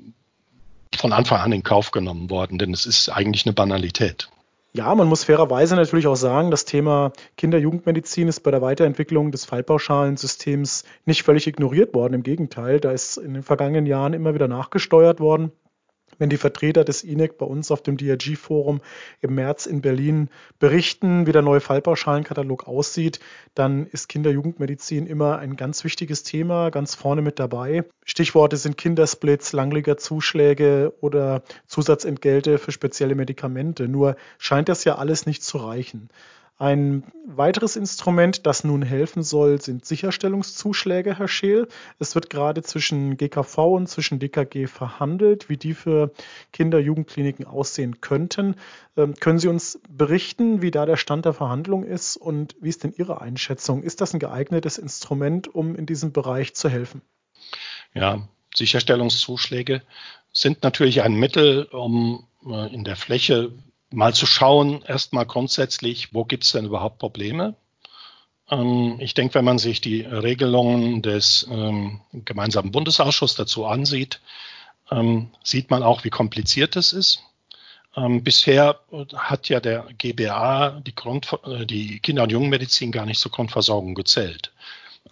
von 0.96 1.12
Anfang 1.12 1.40
an 1.40 1.52
in 1.52 1.62
Kauf 1.62 1.90
genommen 1.90 2.30
worden, 2.30 2.58
denn 2.58 2.72
es 2.72 2.86
ist 2.86 3.08
eigentlich 3.08 3.46
eine 3.46 3.52
Banalität. 3.52 4.28
Ja, 4.76 4.92
man 4.94 5.06
muss 5.06 5.22
fairerweise 5.22 5.76
natürlich 5.76 6.08
auch 6.08 6.16
sagen, 6.16 6.50
das 6.50 6.64
Thema 6.64 7.12
Kinder-Jugendmedizin 7.36 8.26
ist 8.26 8.40
bei 8.40 8.50
der 8.50 8.60
Weiterentwicklung 8.60 9.30
des 9.30 9.44
Fallpauschalensystems 9.44 10.84
nicht 11.06 11.22
völlig 11.22 11.46
ignoriert 11.46 11.94
worden. 11.94 12.14
Im 12.14 12.22
Gegenteil, 12.24 12.80
da 12.80 12.90
ist 12.90 13.16
in 13.16 13.34
den 13.34 13.44
vergangenen 13.44 13.86
Jahren 13.86 14.14
immer 14.14 14.34
wieder 14.34 14.48
nachgesteuert 14.48 15.20
worden 15.20 15.52
wenn 16.18 16.30
die 16.30 16.36
Vertreter 16.36 16.84
des 16.84 17.02
INEC 17.02 17.38
bei 17.38 17.46
uns 17.46 17.70
auf 17.70 17.82
dem 17.82 17.96
DRG-Forum 17.96 18.80
im 19.20 19.34
März 19.34 19.66
in 19.66 19.80
Berlin 19.80 20.28
berichten, 20.58 21.26
wie 21.26 21.32
der 21.32 21.42
neue 21.42 21.60
Fallpauschalenkatalog 21.60 22.66
aussieht, 22.68 23.20
dann 23.54 23.86
ist 23.86 24.08
Kinder-Jugendmedizin 24.08 25.06
immer 25.06 25.38
ein 25.38 25.56
ganz 25.56 25.84
wichtiges 25.84 26.22
Thema, 26.22 26.70
ganz 26.70 26.94
vorne 26.94 27.22
mit 27.22 27.38
dabei. 27.38 27.84
Stichworte 28.04 28.56
sind 28.56 28.76
Kindersplits, 28.76 29.52
Langliga-Zuschläge 29.52 30.92
oder 31.00 31.42
Zusatzentgelte 31.66 32.58
für 32.58 32.72
spezielle 32.72 33.14
Medikamente. 33.14 33.88
Nur 33.88 34.16
scheint 34.38 34.68
das 34.68 34.84
ja 34.84 34.96
alles 34.96 35.26
nicht 35.26 35.42
zu 35.42 35.58
reichen. 35.58 36.08
Ein 36.56 37.02
weiteres 37.26 37.74
Instrument, 37.74 38.46
das 38.46 38.62
nun 38.62 38.82
helfen 38.82 39.24
soll, 39.24 39.60
sind 39.60 39.84
Sicherstellungszuschläge, 39.84 41.18
Herr 41.18 41.26
Scheel. 41.26 41.66
Es 41.98 42.14
wird 42.14 42.30
gerade 42.30 42.62
zwischen 42.62 43.16
GKV 43.16 43.58
und 43.58 43.88
zwischen 43.88 44.20
DKG 44.20 44.68
verhandelt, 44.68 45.48
wie 45.48 45.56
die 45.56 45.74
für 45.74 46.12
Kinder- 46.52 46.78
und 46.78 46.84
Jugendkliniken 46.84 47.44
aussehen 47.44 48.00
könnten. 48.00 48.54
Ähm, 48.96 49.14
können 49.14 49.40
Sie 49.40 49.48
uns 49.48 49.80
berichten, 49.88 50.62
wie 50.62 50.70
da 50.70 50.86
der 50.86 50.96
Stand 50.96 51.24
der 51.24 51.32
Verhandlung 51.32 51.82
ist 51.82 52.16
und 52.16 52.54
wie 52.60 52.68
ist 52.68 52.84
denn 52.84 52.94
Ihre 52.96 53.20
Einschätzung? 53.20 53.82
Ist 53.82 54.00
das 54.00 54.14
ein 54.14 54.20
geeignetes 54.20 54.78
Instrument, 54.78 55.52
um 55.52 55.74
in 55.74 55.86
diesem 55.86 56.12
Bereich 56.12 56.54
zu 56.54 56.68
helfen? 56.68 57.02
Ja, 57.94 58.28
Sicherstellungszuschläge 58.54 59.82
sind 60.32 60.62
natürlich 60.62 61.02
ein 61.02 61.14
Mittel, 61.14 61.64
um 61.64 62.28
äh, 62.46 62.72
in 62.72 62.84
der 62.84 62.94
Fläche 62.94 63.52
mal 63.94 64.14
zu 64.14 64.26
schauen, 64.26 64.82
erstmal 64.82 65.26
grundsätzlich, 65.26 66.14
wo 66.14 66.24
gibt 66.24 66.44
es 66.44 66.52
denn 66.52 66.66
überhaupt 66.66 66.98
Probleme? 66.98 67.54
Ähm, 68.50 68.96
ich 69.00 69.14
denke, 69.14 69.34
wenn 69.34 69.44
man 69.44 69.58
sich 69.58 69.80
die 69.80 70.02
Regelungen 70.02 71.02
des 71.02 71.46
ähm, 71.50 72.00
gemeinsamen 72.12 72.72
Bundesausschusses 72.72 73.36
dazu 73.36 73.66
ansieht, 73.66 74.20
ähm, 74.90 75.30
sieht 75.42 75.70
man 75.70 75.82
auch, 75.82 76.04
wie 76.04 76.10
kompliziert 76.10 76.76
es 76.76 76.92
ist. 76.92 77.22
Ähm, 77.96 78.24
bisher 78.24 78.80
hat 79.14 79.48
ja 79.48 79.60
der 79.60 79.86
GBA 79.98 80.80
die, 80.80 80.94
äh, 81.44 81.66
die 81.66 82.00
Kinder- 82.00 82.24
und 82.24 82.32
Jungenmedizin 82.32 82.92
gar 82.92 83.06
nicht 83.06 83.20
zur 83.20 83.30
Grundversorgung 83.30 83.94
gezählt. 83.94 84.52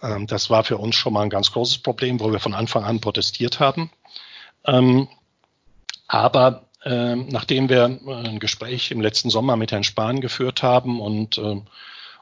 Ähm, 0.01 0.27
das 0.27 0.49
war 0.49 0.63
für 0.63 0.77
uns 0.77 0.95
schon 0.95 1.13
mal 1.13 1.23
ein 1.23 1.29
ganz 1.29 1.51
großes 1.51 1.79
Problem, 1.79 2.19
wo 2.19 2.31
wir 2.31 2.39
von 2.39 2.53
Anfang 2.53 2.83
an 2.83 2.99
protestiert 2.99 3.59
haben. 3.59 3.89
Ähm, 4.65 5.07
aber 6.07 6.65
nachdem 6.85 7.69
wir 7.69 7.99
äh, 8.05 8.27
ein 8.27 8.39
Gespräch 8.39 8.91
im 8.91 9.01
letzten 9.01 9.29
Sommer 9.29 9.55
mit 9.55 9.71
Herrn 9.71 9.83
Spahn 9.83 10.21
geführt 10.21 10.63
haben 10.63 10.99
und 10.99 11.37
äh, 11.37 11.61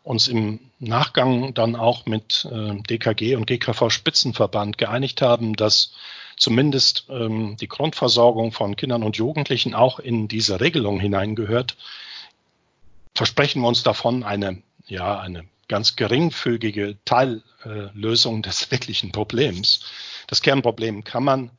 uns 0.04 0.28
im 0.28 0.60
Nachgang 0.80 1.54
dann 1.54 1.76
auch 1.76 2.06
mit 2.06 2.48
äh, 2.52 2.76
DKG 2.90 3.36
und 3.36 3.46
GKV 3.46 3.90
Spitzenverband 3.90 4.78
geeinigt 4.78 5.22
haben, 5.22 5.56
dass 5.56 5.94
zumindest 6.38 7.06
ähm, 7.10 7.56
die 7.60 7.68
Grundversorgung 7.68 8.52
von 8.52 8.76
Kindern 8.76 9.04
und 9.04 9.18
Jugendlichen 9.18 9.76
auch 9.76 10.00
in 10.00 10.28
diese 10.28 10.60
Regelung 10.60 11.00
hineingehört, 11.00 11.78
versprechen 13.14 13.62
wir 13.62 13.68
uns 13.68 13.84
davon 13.84 14.24
eine, 14.24 14.62
ja, 14.88 15.20
eine 15.20 15.46
ganz 15.68 15.96
geringfügige 15.96 16.98
Teillösung 17.06 18.42
des 18.42 18.72
wirklichen 18.72 19.12
Problems. 19.12 19.86
Das 20.28 20.42
Kernproblem 20.42 21.04
kann 21.04 21.24
man 21.24 21.52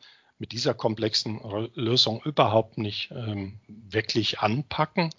mit 0.42 0.50
dieser 0.50 0.74
komplexen 0.74 1.40
Lösung 1.76 2.20
überhaupt 2.24 2.76
nicht 2.76 3.12
ähm, 3.12 3.60
wirklich 3.68 4.40
anpacken. 4.40 5.10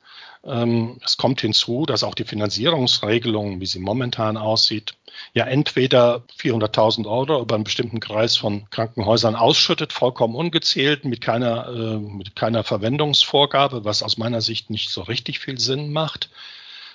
Ähm, 0.43 0.99
es 1.01 1.15
kommt 1.15 1.39
hinzu, 1.39 1.85
dass 1.85 2.03
auch 2.03 2.13
die 2.13 2.25
Finanzierungsregelung, 2.25 3.61
wie 3.61 3.65
sie 3.65 3.79
momentan 3.79 4.35
aussieht, 4.35 4.95
ja 5.33 5.45
entweder 5.45 6.23
400.000 6.37 7.09
Euro 7.09 7.41
über 7.41 7.55
einen 7.55 7.63
bestimmten 7.63 8.01
Kreis 8.01 8.35
von 8.35 8.69
Krankenhäusern 8.69 9.37
ausschüttet, 9.37 9.93
vollkommen 9.93 10.35
ungezählt, 10.35 11.05
mit 11.05 11.21
keiner, 11.21 11.69
äh, 11.69 11.97
mit 11.99 12.35
keiner 12.35 12.65
Verwendungsvorgabe, 12.65 13.85
was 13.85 14.03
aus 14.03 14.17
meiner 14.17 14.41
Sicht 14.41 14.69
nicht 14.69 14.89
so 14.89 15.03
richtig 15.03 15.39
viel 15.39 15.57
Sinn 15.57 15.93
macht. 15.93 16.31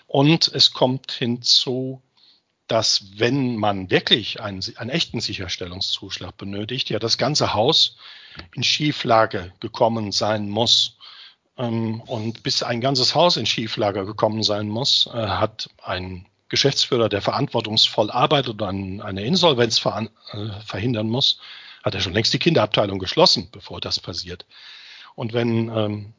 Und 0.06 0.48
es 0.48 0.74
kommt 0.74 1.12
hinzu, 1.12 2.02
dass 2.68 3.04
wenn 3.16 3.56
man 3.56 3.90
wirklich 3.90 4.40
einen, 4.40 4.62
einen 4.76 4.90
echten 4.90 5.20
Sicherstellungszuschlag 5.20 6.36
benötigt, 6.36 6.90
ja 6.90 6.98
das 6.98 7.18
ganze 7.18 7.54
Haus 7.54 7.96
in 8.54 8.62
Schieflage 8.62 9.52
gekommen 9.60 10.12
sein 10.12 10.48
muss. 10.48 10.96
Ähm, 11.56 12.00
und 12.02 12.42
bis 12.42 12.62
ein 12.62 12.80
ganzes 12.80 13.14
Haus 13.14 13.36
in 13.36 13.46
Schieflage 13.46 14.04
gekommen 14.04 14.42
sein 14.42 14.68
muss, 14.68 15.08
äh, 15.12 15.16
hat 15.16 15.70
ein 15.82 16.26
Geschäftsführer, 16.50 17.08
der 17.08 17.22
verantwortungsvoll 17.22 18.10
arbeitet 18.10 18.62
und 18.62 19.00
eine 19.02 19.24
Insolvenz 19.24 19.84
äh, 19.84 20.06
verhindern 20.64 21.08
muss, 21.08 21.40
hat 21.82 21.94
er 21.94 22.00
schon 22.00 22.14
längst 22.14 22.32
die 22.32 22.38
Kinderabteilung 22.38 22.98
geschlossen, 22.98 23.48
bevor 23.50 23.80
das 23.80 24.00
passiert. 24.00 24.46
Und 25.14 25.32
wenn 25.32 25.68
ähm, 25.68 26.14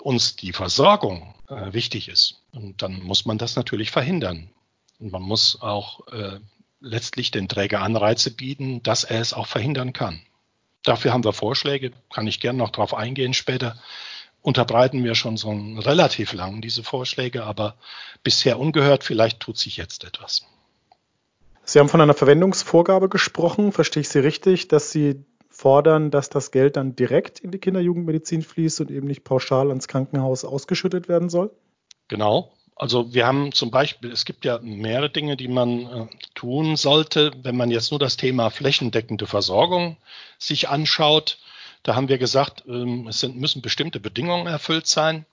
uns 0.00 0.36
die 0.36 0.52
Versorgung 0.52 1.34
äh, 1.48 1.72
wichtig 1.72 2.08
ist, 2.08 2.42
dann 2.52 3.02
muss 3.02 3.24
man 3.24 3.38
das 3.38 3.56
natürlich 3.56 3.90
verhindern. 3.90 4.50
Und 4.98 5.12
man 5.12 5.22
muss 5.22 5.60
auch 5.60 6.06
äh, 6.08 6.40
letztlich 6.80 7.30
den 7.30 7.48
Träger 7.48 7.80
Anreize 7.80 8.30
bieten, 8.30 8.82
dass 8.82 9.04
er 9.04 9.20
es 9.20 9.32
auch 9.32 9.46
verhindern 9.46 9.92
kann. 9.92 10.20
Dafür 10.82 11.12
haben 11.12 11.24
wir 11.24 11.32
Vorschläge, 11.32 11.92
kann 12.12 12.26
ich 12.26 12.40
gerne 12.40 12.58
noch 12.58 12.70
darauf 12.70 12.94
eingehen 12.94 13.34
später. 13.34 13.76
Unterbreiten 14.40 15.04
wir 15.04 15.14
schon 15.14 15.36
so 15.36 15.50
relativ 15.50 16.32
lang 16.32 16.60
diese 16.60 16.82
Vorschläge, 16.82 17.44
aber 17.44 17.76
bisher 18.22 18.58
ungehört, 18.58 19.04
vielleicht 19.04 19.40
tut 19.40 19.58
sich 19.58 19.76
jetzt 19.76 20.04
etwas. 20.04 20.46
Sie 21.64 21.78
haben 21.78 21.88
von 21.88 22.00
einer 22.00 22.14
Verwendungsvorgabe 22.14 23.08
gesprochen. 23.08 23.72
Verstehe 23.72 24.00
ich 24.00 24.08
Sie 24.08 24.20
richtig, 24.20 24.68
dass 24.68 24.90
Sie 24.90 25.24
fordern, 25.50 26.10
dass 26.10 26.30
das 26.30 26.50
Geld 26.50 26.76
dann 26.76 26.96
direkt 26.96 27.40
in 27.40 27.50
die 27.50 27.58
Kinderjugendmedizin 27.58 28.42
fließt 28.42 28.80
und 28.80 28.90
eben 28.90 29.06
nicht 29.06 29.24
pauschal 29.24 29.68
ans 29.68 29.88
Krankenhaus 29.88 30.44
ausgeschüttet 30.44 31.08
werden 31.08 31.28
soll? 31.28 31.50
Genau. 32.06 32.52
Also 32.78 33.12
wir 33.12 33.26
haben 33.26 33.52
zum 33.52 33.72
Beispiel, 33.72 34.12
es 34.12 34.24
gibt 34.24 34.44
ja 34.44 34.60
mehrere 34.62 35.10
Dinge, 35.10 35.36
die 35.36 35.48
man 35.48 35.80
äh, 35.86 36.06
tun 36.36 36.76
sollte, 36.76 37.32
wenn 37.42 37.56
man 37.56 37.72
jetzt 37.72 37.90
nur 37.90 37.98
das 37.98 38.16
Thema 38.16 38.50
flächendeckende 38.50 39.26
Versorgung 39.26 39.96
sich 40.38 40.68
anschaut. 40.68 41.38
Da 41.82 41.96
haben 41.96 42.08
wir 42.08 42.18
gesagt, 42.18 42.62
ähm, 42.68 43.08
es 43.08 43.18
sind, 43.18 43.36
müssen 43.36 43.62
bestimmte 43.62 43.98
Bedingungen 43.98 44.46
erfüllt 44.46 44.86
sein. 44.86 45.26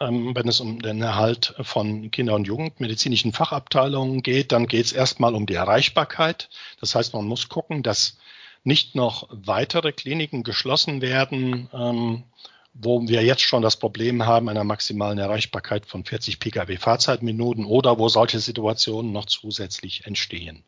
Ähm, 0.00 0.34
wenn 0.34 0.48
es 0.48 0.58
um 0.58 0.82
den 0.82 1.00
Erhalt 1.00 1.54
von 1.60 2.10
Kinder- 2.10 2.34
und 2.34 2.48
Jugendmedizinischen 2.48 3.32
Fachabteilungen 3.32 4.22
geht, 4.24 4.50
dann 4.50 4.66
geht 4.66 4.86
es 4.86 4.92
erstmal 4.92 5.36
um 5.36 5.46
die 5.46 5.54
Erreichbarkeit. 5.54 6.50
Das 6.80 6.96
heißt, 6.96 7.14
man 7.14 7.24
muss 7.24 7.48
gucken, 7.48 7.84
dass 7.84 8.18
nicht 8.64 8.96
noch 8.96 9.28
weitere 9.30 9.92
Kliniken 9.92 10.42
geschlossen 10.42 11.02
werden, 11.02 11.70
ähm, 11.72 12.24
wo 12.72 13.06
wir 13.06 13.22
jetzt 13.22 13.42
schon 13.42 13.62
das 13.62 13.76
Problem 13.76 14.26
haben 14.26 14.48
einer 14.48 14.64
maximalen 14.64 15.18
Erreichbarkeit 15.18 15.86
von 15.86 16.04
40 16.04 16.38
Pkw 16.38 16.76
Fahrzeitminuten 16.76 17.64
oder 17.64 17.98
wo 17.98 18.08
solche 18.08 18.38
Situationen 18.38 19.12
noch 19.12 19.26
zusätzlich 19.26 20.06
entstehen. 20.06 20.64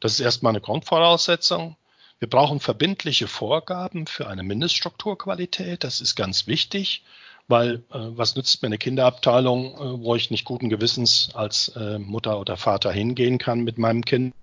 Das 0.00 0.12
ist 0.12 0.20
erstmal 0.20 0.50
eine 0.50 0.60
Grundvoraussetzung. 0.60 1.76
Wir 2.18 2.28
brauchen 2.28 2.60
verbindliche 2.60 3.28
Vorgaben 3.28 4.06
für 4.06 4.26
eine 4.26 4.42
Mindeststrukturqualität. 4.42 5.84
Das 5.84 6.00
ist 6.00 6.16
ganz 6.16 6.46
wichtig, 6.46 7.04
weil 7.48 7.76
äh, 7.76 7.80
was 7.90 8.36
nützt 8.36 8.62
mir 8.62 8.68
eine 8.68 8.78
Kinderabteilung, 8.78 9.74
äh, 9.74 10.02
wo 10.02 10.14
ich 10.16 10.30
nicht 10.30 10.44
guten 10.44 10.70
Gewissens 10.70 11.30
als 11.34 11.68
äh, 11.76 11.98
Mutter 11.98 12.40
oder 12.40 12.56
Vater 12.56 12.90
hingehen 12.90 13.38
kann 13.38 13.60
mit 13.60 13.78
meinem 13.78 14.04
Kind 14.04 14.34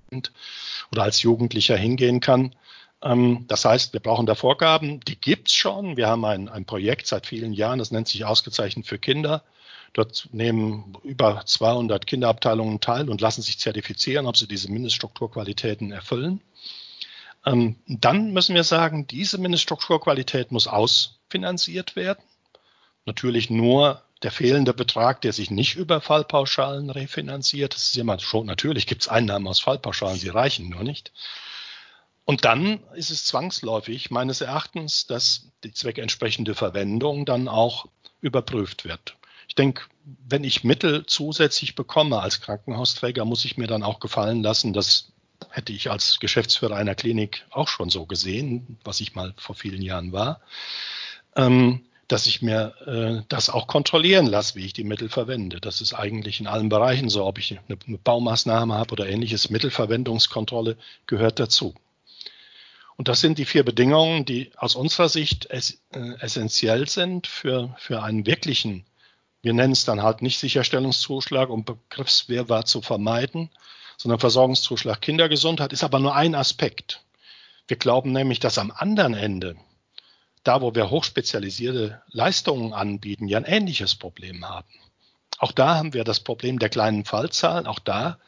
oder 0.92 1.04
als 1.04 1.24
Jugendlicher 1.24 1.76
hingehen 1.76 2.20
kann, 2.20 2.56
das 3.48 3.66
heißt, 3.66 3.92
wir 3.92 4.00
brauchen 4.00 4.26
da 4.26 4.34
Vorgaben, 4.34 5.02
die 5.02 5.20
gibt's 5.20 5.54
schon. 5.54 5.98
Wir 5.98 6.08
haben 6.08 6.24
ein, 6.24 6.48
ein 6.48 6.64
Projekt 6.64 7.06
seit 7.06 7.26
vielen 7.26 7.52
Jahren, 7.52 7.80
das 7.80 7.92
nennt 7.92 8.08
sich 8.08 8.24
Ausgezeichnet 8.24 8.88
für 8.88 8.98
Kinder. 8.98 9.44
Dort 9.92 10.30
nehmen 10.32 10.98
über 11.04 11.44
200 11.46 12.08
Kinderabteilungen 12.08 12.80
teil 12.80 13.10
und 13.10 13.20
lassen 13.20 13.42
sich 13.42 13.60
zertifizieren, 13.60 14.26
ob 14.26 14.38
sie 14.38 14.48
diese 14.48 14.72
Mindeststrukturqualitäten 14.72 15.92
erfüllen. 15.92 16.42
Ähm, 17.46 17.76
dann 17.88 18.32
müssen 18.32 18.56
wir 18.56 18.64
sagen, 18.64 19.06
diese 19.06 19.38
Mindeststrukturqualität 19.38 20.54
muss 20.54 20.68
ausfinanziert 20.68 21.98
werden. 21.98 22.24
Natürlich 23.06 23.50
nur 23.50 24.02
der 24.24 24.32
fehlende 24.32 24.74
Betrag, 24.74 25.20
der 25.22 25.34
sich 25.34 25.52
nicht 25.52 25.76
über 25.76 26.00
Fallpauschalen 26.00 26.90
refinanziert. 26.90 27.76
Das 27.76 27.88
ist 27.88 27.98
immer 27.98 28.18
schon, 28.20 28.46
natürlich 28.46 28.88
gibt 28.88 29.02
es 29.02 29.10
Einnahmen 29.10 29.48
aus 29.48 29.60
Fallpauschalen, 29.60 30.18
sie 30.18 30.30
reichen 30.30 30.70
nur 30.70 30.84
nicht. 30.84 31.12
Und 32.26 32.46
dann 32.46 32.80
ist 32.96 33.10
es 33.10 33.26
zwangsläufig 33.26 34.10
meines 34.10 34.42
Erachtens, 34.42 35.08
dass 35.08 35.50
die 35.64 35.74
zweckentsprechende 35.74 36.56
Verwendung 36.56 37.26
dann 37.26 37.48
auch 37.48 37.88
überprüft 38.22 38.86
wird. 38.86 39.18
Ich 39.48 39.56
denke, 39.56 39.84
wenn 40.28 40.44
ich 40.44 40.64
Mittel 40.64 41.06
zusätzlich 41.06 41.76
bekomme 41.76 42.22
als 42.22 42.42
Krankenhausträger, 42.42 43.26
muss 43.26 43.46
ich 43.46 43.58
mir 43.58 43.68
dann 43.68 43.84
auch 43.84 44.00
gefallen 44.00 44.42
lassen, 44.42 44.74
das 44.74 45.12
hätte 45.50 45.74
ich 45.74 45.92
als 45.92 46.20
Geschäftsführer 46.20 46.76
einer 46.76 46.96
Klinik 46.96 47.46
auch 47.50 47.68
schon 47.68 47.90
so 47.90 48.06
gesehen, 48.06 48.78
was 48.84 49.02
ich 49.02 49.16
mal 49.16 49.34
vor 49.38 49.56
vielen 49.56 49.82
Jahren 49.82 50.14
war, 50.14 50.42
ähm, 51.36 51.86
dass 52.08 52.26
ich 52.26 52.42
mir 52.42 52.74
äh, 52.86 53.26
das 53.28 53.50
auch 53.50 53.68
kontrollieren 53.68 54.26
lasse, 54.26 54.56
wie 54.56 54.66
ich 54.66 54.74
die 54.74 54.84
Mittel 54.84 55.10
verwende. 55.10 55.60
Das 55.60 55.82
ist 55.82 55.94
eigentlich 55.94 56.40
in 56.40 56.48
allen 56.48 56.70
Bereichen 56.70 57.10
so, 57.10 57.26
ob 57.26 57.38
ich 57.38 57.60
eine 57.68 57.98
Baumaßnahme 57.98 58.74
habe 58.76 58.94
oder 58.94 59.08
ähnliches. 59.08 59.50
Mittelverwendungskontrolle 59.50 60.78
gehört 61.06 61.40
dazu. 61.40 61.74
Und 62.96 63.08
das 63.08 63.22
sind 63.22 63.38
die 63.38 63.46
vier 63.46 63.64
Bedingungen, 63.64 64.26
die 64.26 64.52
aus 64.58 64.76
unserer 64.76 65.10
Sicht 65.10 65.48
es, 65.50 65.82
äh, 65.94 66.14
essentiell 66.20 66.88
sind 66.88 67.28
für, 67.28 67.76
für 67.78 68.04
einen 68.04 68.26
wirklichen, 68.26 68.86
wir 69.42 69.54
nennen 69.54 69.74
es 69.74 69.86
dann 69.86 70.04
halt 70.04 70.22
nicht 70.22 70.40
Sicherstellungszuschlag, 70.40 71.50
um 71.50 71.66
Begriffswirrwarr 71.66 72.66
zu 72.66 72.82
vermeiden, 72.82 73.50
sondern 73.98 74.20
Versorgungszuschlag 74.20 75.02
Kindergesundheit 75.02 75.74
ist 75.74 75.84
aber 75.84 76.00
nur 76.00 76.16
ein 76.16 76.36
Aspekt. 76.36 77.04
Wir 77.68 77.78
glauben 77.78 78.12
nämlich, 78.12 78.40
dass 78.40 78.58
am 78.58 78.72
anderen 78.72 79.14
Ende, 79.14 79.56
da 80.44 80.62
wo 80.62 80.76
wir 80.76 80.90
hochspezialisierte 80.90 82.02
Leistungen 82.10 82.74
anbieten, 82.74 83.28
ja 83.28 83.38
ein 83.38 83.46
ähnliches 83.46 83.96
Problem 83.96 84.48
haben. 84.48 84.68
Auch 85.40 85.52
da 85.52 85.76
haben 85.76 85.94
wir 85.94 86.04
das 86.04 86.20
Problem 86.20 86.60
der 86.60 86.70
kleinen 86.70 87.06
Fallzahlen. 87.06 87.68
Auch 87.68 87.80
da 87.80 88.20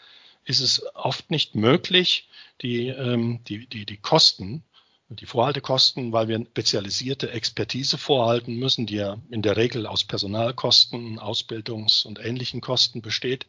ist 0.46 0.60
es 0.60 0.86
oft 0.96 1.32
nicht 1.32 1.56
möglich, 1.56 2.30
die, 2.62 2.88
ähm, 2.88 3.44
die, 3.48 3.68
die, 3.68 3.86
die 3.86 3.98
Kosten, 3.98 4.64
die 5.10 5.26
Vorhaltekosten, 5.26 6.12
weil 6.12 6.28
wir 6.28 6.40
spezialisierte 6.40 7.32
Expertise 7.32 7.98
vorhalten 7.98 8.56
müssen, 8.56 8.86
die 8.86 8.96
ja 8.96 9.18
in 9.30 9.42
der 9.42 9.58
Regel 9.58 9.86
aus 9.86 10.04
Personalkosten, 10.04 11.20
Ausbildungs- 11.20 12.06
und 12.06 12.20
ähnlichen 12.20 12.62
Kosten 12.62 13.02
besteht, 13.02 13.46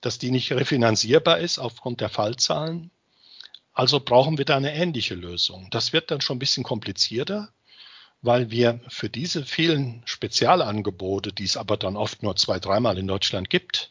dass 0.00 0.18
die 0.18 0.30
nicht 0.30 0.52
refinanzierbar 0.52 1.38
ist 1.38 1.58
aufgrund 1.58 2.00
der 2.00 2.08
Fallzahlen. 2.08 2.90
Also 3.72 4.00
brauchen 4.00 4.38
wir 4.38 4.44
da 4.44 4.56
eine 4.56 4.74
ähnliche 4.74 5.14
Lösung. 5.14 5.68
Das 5.70 5.92
wird 5.92 6.10
dann 6.10 6.20
schon 6.20 6.36
ein 6.36 6.40
bisschen 6.40 6.64
komplizierter, 6.64 7.50
weil 8.22 8.50
wir 8.50 8.80
für 8.88 9.10
diese 9.10 9.44
vielen 9.44 10.02
Spezialangebote, 10.06 11.32
die 11.32 11.44
es 11.44 11.56
aber 11.56 11.76
dann 11.76 11.96
oft 11.96 12.22
nur 12.22 12.36
zwei, 12.36 12.58
dreimal 12.58 12.96
in 12.98 13.06
Deutschland 13.06 13.50
gibt, 13.50 13.90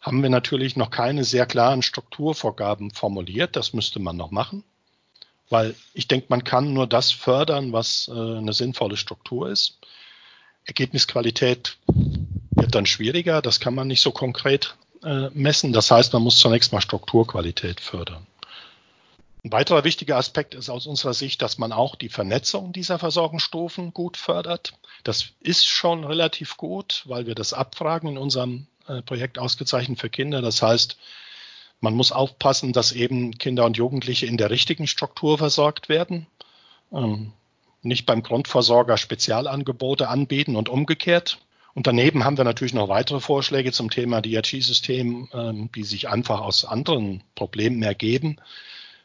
haben 0.00 0.22
wir 0.22 0.30
natürlich 0.30 0.76
noch 0.76 0.90
keine 0.90 1.24
sehr 1.24 1.46
klaren 1.46 1.82
Strukturvorgaben 1.82 2.90
formuliert. 2.90 3.56
Das 3.56 3.72
müsste 3.72 4.00
man 4.00 4.16
noch 4.16 4.30
machen, 4.30 4.64
weil 5.50 5.74
ich 5.92 6.08
denke, 6.08 6.26
man 6.30 6.44
kann 6.44 6.72
nur 6.72 6.86
das 6.86 7.10
fördern, 7.10 7.72
was 7.72 8.08
äh, 8.08 8.12
eine 8.12 8.52
sinnvolle 8.52 8.96
Struktur 8.96 9.50
ist. 9.50 9.78
Ergebnisqualität 10.64 11.76
wird 12.52 12.74
dann 12.74 12.86
schwieriger. 12.86 13.42
Das 13.42 13.60
kann 13.60 13.74
man 13.74 13.88
nicht 13.88 14.00
so 14.00 14.10
konkret 14.12 14.76
äh, 15.02 15.28
messen. 15.30 15.72
Das 15.72 15.90
heißt, 15.90 16.12
man 16.12 16.22
muss 16.22 16.38
zunächst 16.38 16.72
mal 16.72 16.80
Strukturqualität 16.80 17.80
fördern. 17.80 18.26
Ein 19.42 19.52
weiterer 19.52 19.84
wichtiger 19.84 20.16
Aspekt 20.16 20.54
ist 20.54 20.68
aus 20.68 20.86
unserer 20.86 21.14
Sicht, 21.14 21.40
dass 21.40 21.56
man 21.56 21.72
auch 21.72 21.94
die 21.94 22.10
Vernetzung 22.10 22.72
dieser 22.72 22.98
Versorgungsstufen 22.98 23.94
gut 23.94 24.18
fördert. 24.18 24.74
Das 25.02 25.30
ist 25.40 25.66
schon 25.66 26.04
relativ 26.04 26.58
gut, 26.58 27.04
weil 27.06 27.26
wir 27.26 27.34
das 27.34 27.54
abfragen 27.54 28.10
in 28.10 28.18
unserem 28.18 28.66
Projekt 29.02 29.38
ausgezeichnet 29.38 29.98
für 29.98 30.10
Kinder. 30.10 30.42
Das 30.42 30.62
heißt, 30.62 30.98
man 31.80 31.94
muss 31.94 32.12
aufpassen, 32.12 32.72
dass 32.72 32.92
eben 32.92 33.38
Kinder 33.38 33.64
und 33.64 33.76
Jugendliche 33.76 34.26
in 34.26 34.36
der 34.36 34.50
richtigen 34.50 34.86
Struktur 34.86 35.38
versorgt 35.38 35.88
werden. 35.88 36.26
Ähm, 36.92 37.32
nicht 37.82 38.04
beim 38.04 38.22
Grundversorger 38.22 38.96
Spezialangebote 38.98 40.08
anbieten 40.08 40.56
und 40.56 40.68
umgekehrt. 40.68 41.38
Und 41.72 41.86
daneben 41.86 42.24
haben 42.24 42.36
wir 42.36 42.44
natürlich 42.44 42.74
noch 42.74 42.88
weitere 42.88 43.20
Vorschläge 43.20 43.72
zum 43.72 43.90
Thema 43.90 44.20
DRG-System, 44.20 45.28
ähm, 45.32 45.70
die 45.74 45.84
sich 45.84 46.08
einfach 46.08 46.40
aus 46.40 46.64
anderen 46.64 47.22
Problemen 47.34 47.82
ergeben, 47.82 48.36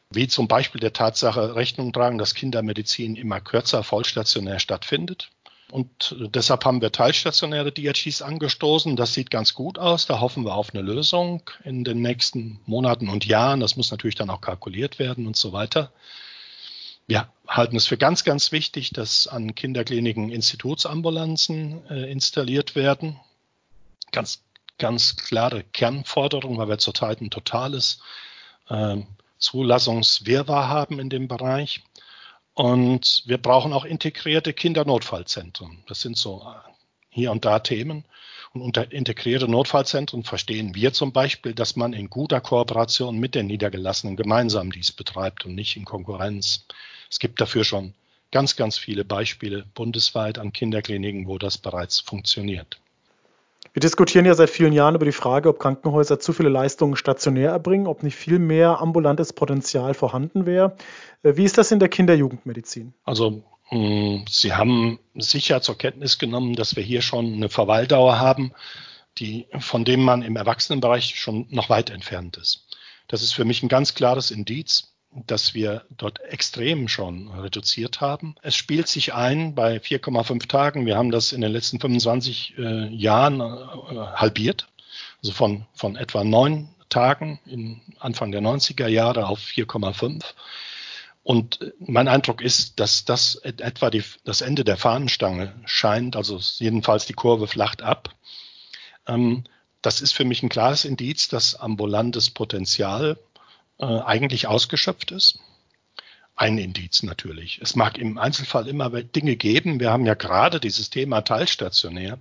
wie 0.09 0.27
zum 0.27 0.47
Beispiel 0.47 0.81
der 0.81 0.93
Tatsache 0.93 1.55
Rechnung 1.55 1.93
tragen, 1.93 2.17
dass 2.17 2.33
Kindermedizin 2.33 3.15
immer 3.15 3.39
kürzer 3.39 3.83
vollstationär 3.83 4.59
stattfindet. 4.59 5.29
Und 5.71 6.15
deshalb 6.19 6.63
haben 6.63 6.81
wir 6.81 6.91
teilstationäre 6.91 7.71
DRGs 7.71 8.21
angestoßen. 8.21 8.95
Das 8.95 9.13
sieht 9.13 9.31
ganz 9.31 9.53
gut 9.55 9.79
aus. 9.79 10.05
Da 10.05 10.19
hoffen 10.19 10.45
wir 10.45 10.53
auf 10.53 10.73
eine 10.73 10.83
Lösung 10.83 11.41
in 11.63 11.83
den 11.83 12.01
nächsten 12.01 12.59
Monaten 12.65 13.09
und 13.09 13.25
Jahren. 13.25 13.59
Das 13.59 13.75
muss 13.75 13.91
natürlich 13.91 14.15
dann 14.15 14.29
auch 14.29 14.41
kalkuliert 14.41 14.99
werden 14.99 15.25
und 15.25 15.35
so 15.35 15.53
weiter. 15.53 15.91
Wir 17.07 17.29
halten 17.47 17.75
es 17.75 17.87
für 17.87 17.97
ganz, 17.97 18.23
ganz 18.23 18.51
wichtig, 18.51 18.91
dass 18.91 19.27
an 19.27 19.53
Kinderkliniken 19.53 20.29
Institutsambulanzen 20.29 21.85
äh, 21.89 22.11
installiert 22.11 22.75
werden. 22.75 23.19
Ganz, 24.11 24.43
ganz 24.77 25.15
klare 25.15 25.63
Kernforderung, 25.63 26.57
weil 26.57 26.69
wir 26.69 26.77
zurzeit 26.77 27.21
ein 27.21 27.29
totales 27.29 27.99
äh, 28.69 28.97
Zulassungswirrwarr 29.37 30.67
haben 30.67 30.99
in 30.99 31.09
dem 31.09 31.27
Bereich. 31.27 31.83
Und 32.55 33.23
wir 33.25 33.37
brauchen 33.37 33.73
auch 33.73 33.83
integrierte 33.83 34.53
Kindernotfallzentren. 34.53 35.83
Das 35.87 35.99
sind 35.99 36.17
so 36.17 36.41
äh, 36.41 36.71
hier 37.09 37.31
und 37.31 37.43
da 37.43 37.59
Themen. 37.59 38.05
Und 38.53 38.61
unter 38.61 38.93
integrierte 38.93 39.49
Notfallzentren 39.49 40.23
verstehen 40.23 40.73
wir 40.73 40.93
zum 40.93 41.11
Beispiel, 41.11 41.53
dass 41.53 41.75
man 41.75 41.91
in 41.91 42.09
guter 42.09 42.39
Kooperation 42.39 43.19
mit 43.19 43.35
den 43.35 43.47
Niedergelassenen 43.47 44.15
gemeinsam 44.15 44.71
dies 44.71 44.93
betreibt 44.93 45.45
und 45.45 45.53
nicht 45.53 45.75
in 45.75 45.83
Konkurrenz. 45.83 46.65
Es 47.11 47.19
gibt 47.19 47.41
dafür 47.41 47.65
schon 47.65 47.93
ganz, 48.31 48.55
ganz 48.55 48.77
viele 48.77 49.03
Beispiele 49.03 49.65
bundesweit 49.73 50.39
an 50.39 50.53
Kinderkliniken, 50.53 51.27
wo 51.27 51.37
das 51.37 51.57
bereits 51.57 51.99
funktioniert. 51.99 52.79
Wir 53.75 53.81
diskutieren 53.81 54.25
ja 54.25 54.33
seit 54.35 54.49
vielen 54.49 54.71
Jahren 54.71 54.95
über 54.95 55.03
die 55.03 55.11
Frage, 55.11 55.49
ob 55.49 55.59
Krankenhäuser 55.59 56.17
zu 56.17 56.31
viele 56.31 56.47
Leistungen 56.47 56.95
stationär 56.95 57.51
erbringen, 57.51 57.87
ob 57.87 58.03
nicht 58.03 58.15
viel 58.15 58.39
mehr 58.39 58.79
ambulantes 58.79 59.33
Potenzial 59.33 59.93
vorhanden 59.93 60.45
wäre. 60.45 60.77
Äh, 61.23 61.35
wie 61.35 61.43
ist 61.43 61.57
das 61.57 61.73
in 61.73 61.79
der 61.79 61.89
Kinder-Jugendmedizin? 61.89 62.93
Also 63.03 63.43
hm, 63.67 64.23
Sie 64.29 64.53
haben 64.53 64.97
sicher 65.15 65.61
zur 65.61 65.77
Kenntnis 65.77 66.17
genommen, 66.19 66.55
dass 66.55 66.77
wir 66.77 66.83
hier 66.83 67.01
schon 67.01 67.33
eine 67.33 67.49
Verweildauer 67.49 68.17
haben, 68.17 68.53
die, 69.17 69.45
von 69.59 69.83
dem 69.83 70.01
man 70.03 70.21
im 70.21 70.37
Erwachsenenbereich 70.37 71.19
schon 71.19 71.45
noch 71.49 71.69
weit 71.69 71.89
entfernt 71.89 72.37
ist. 72.37 72.67
Das 73.09 73.23
ist 73.23 73.33
für 73.33 73.43
mich 73.43 73.61
ein 73.61 73.67
ganz 73.67 73.93
klares 73.93 74.31
Indiz, 74.31 74.94
dass 75.27 75.53
wir 75.53 75.83
dort 75.89 76.19
extrem 76.19 76.87
schon 76.87 77.29
reduziert 77.29 78.01
haben. 78.01 78.35
Es 78.41 78.55
spielt 78.55 78.87
sich 78.87 79.13
ein 79.13 79.55
bei 79.55 79.77
4,5 79.77 80.47
Tagen. 80.47 80.85
Wir 80.85 80.97
haben 80.97 81.11
das 81.11 81.31
in 81.31 81.41
den 81.41 81.51
letzten 81.51 81.79
25 81.79 82.57
äh, 82.57 82.87
Jahren 82.89 83.39
äh, 83.39 83.95
halbiert, 84.15 84.67
also 85.21 85.31
von, 85.31 85.65
von 85.73 85.95
etwa 85.95 86.23
neun 86.23 86.69
Tagen 86.89 87.39
in 87.45 87.81
Anfang 87.99 88.31
der 88.31 88.41
90er 88.41 88.87
Jahre 88.87 89.27
auf 89.27 89.39
4,5. 89.39 90.23
Und 91.23 91.73
mein 91.79 92.07
Eindruck 92.07 92.41
ist, 92.41 92.79
dass 92.79 93.05
das 93.05 93.35
etwa 93.35 93.89
die, 93.89 94.03
das 94.25 94.41
Ende 94.41 94.63
der 94.63 94.77
Fahnenstange 94.77 95.55
scheint, 95.65 96.15
also 96.15 96.39
jedenfalls 96.57 97.05
die 97.07 97.13
Kurve 97.13 97.47
flacht 97.47 97.81
ab. 97.81 98.13
Ähm, 99.07 99.43
das 99.81 100.01
ist 100.01 100.13
für 100.13 100.25
mich 100.25 100.43
ein 100.43 100.49
klares 100.49 100.85
Indiz, 100.85 101.27
dass 101.27 101.55
ambulantes 101.55 102.29
Potenzial 102.29 103.17
äh, 103.79 103.85
eigentlich 103.85 104.47
ausgeschöpft 104.47 105.11
ist. 105.11 105.39
Ein 106.35 106.57
Indiz 106.57 107.03
natürlich. 107.03 107.59
Es 107.61 107.75
mag 107.75 107.97
im 107.97 108.17
Einzelfall 108.17 108.67
immer 108.67 108.89
Dinge 108.89 109.35
geben. 109.37 109.79
Wir 109.79 109.91
haben 109.91 110.05
ja 110.05 110.15
gerade 110.15 110.59
dieses 110.59 110.89
Thema 110.89 111.21
teilstationär 111.21 112.19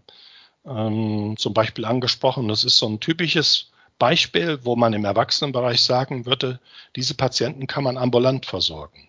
ähm, 0.65 1.35
zum 1.37 1.53
Beispiel 1.53 1.85
angesprochen. 1.85 2.49
Das 2.49 2.65
ist 2.65 2.79
so 2.79 2.89
ein 2.89 3.01
typisches 3.01 3.71
Beispiel, 3.99 4.61
wo 4.63 4.77
man 4.77 4.93
im 4.93 5.05
Erwachsenenbereich 5.05 5.83
sagen 5.83 6.27
würde, 6.27 6.61
diese 6.97 7.15
Patienten 7.15 7.67
kann 7.67 7.85
man 7.85 7.97
ambulant 7.97 8.47
versorgen. 8.47 9.09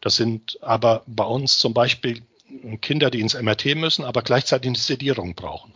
Das 0.00 0.16
sind 0.16 0.58
aber 0.62 1.02
bei 1.06 1.24
uns 1.24 1.58
zum 1.58 1.74
Beispiel 1.74 2.22
Kinder, 2.80 3.10
die 3.10 3.20
ins 3.20 3.40
MRT 3.40 3.76
müssen, 3.76 4.04
aber 4.04 4.22
gleichzeitig 4.22 4.68
eine 4.68 4.78
Sedierung 4.78 5.34
brauchen. 5.34 5.72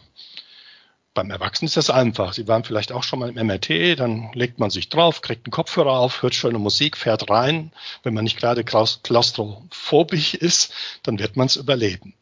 Beim 1.14 1.31
Erwachsenen 1.31 1.68
ist 1.68 1.77
das 1.77 1.90
einfach. 1.90 2.33
Sie 2.33 2.48
waren 2.48 2.64
vielleicht 2.64 2.90
auch 2.90 3.05
schon 3.05 3.20
mal 3.20 3.29
im 3.29 3.46
MRT, 3.46 4.00
dann 4.00 4.33
legt 4.35 4.59
man 4.59 4.70
sich 4.70 4.88
drauf, 4.88 5.20
kriegt 5.20 5.46
einen 5.46 5.53
Kopfhörer 5.53 5.96
auf, 5.96 6.22
hört 6.22 6.35
schöne 6.35 6.59
Musik, 6.59 6.96
fährt 6.96 7.31
rein. 7.31 7.70
Wenn 8.03 8.14
man 8.14 8.24
nicht 8.24 8.37
gerade 8.37 8.64
klaustrophobisch 8.64 10.35
ist, 10.35 10.72
dann 11.05 11.20
wird 11.20 11.37
man 11.37 11.46
es 11.46 11.55
überleben. 11.55 12.14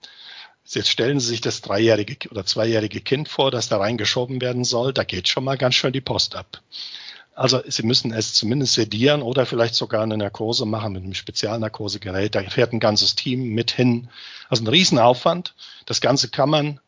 Jetzt 0.67 0.91
stellen 0.91 1.21
Sie 1.21 1.29
sich 1.29 1.41
das 1.41 1.63
dreijährige 1.63 2.29
oder 2.29 2.45
zweijährige 2.45 3.01
Kind 3.01 3.29
vor, 3.29 3.51
das 3.51 3.69
da 3.69 3.79
reingeschoben 3.79 4.41
werden 4.43 4.65
soll. 4.65 4.93
Da 4.93 5.05
geht 5.05 5.27
schon 5.27 5.45
mal 5.45 5.57
ganz 5.57 5.75
schön 5.75 5.93
die 5.93 6.01
Post 6.03 6.37
ab. 6.37 6.61
Also 7.35 7.63
Sie 7.67 7.83
müssen 7.83 8.13
es 8.13 8.35
zumindest 8.35 8.75
sedieren 8.75 9.23
oder 9.23 9.47
vielleicht 9.47 9.75
sogar 9.75 10.03
eine 10.03 10.19
Narkose 10.19 10.67
machen 10.67 10.93
mit 10.93 11.03
einem 11.03 11.15
Spezialnarkosegerät. 11.15 12.35
Da 12.35 12.43
fährt 12.43 12.75
ein 12.75 12.81
ganzes 12.81 13.15
Team 13.15 13.55
mit 13.55 13.71
hin. 13.71 14.09
Also 14.51 14.65
ein 14.65 14.69
Riesenaufwand. 14.69 15.55
Das 15.87 16.03
Ganze 16.03 16.29
kann 16.29 16.51
man 16.51 16.81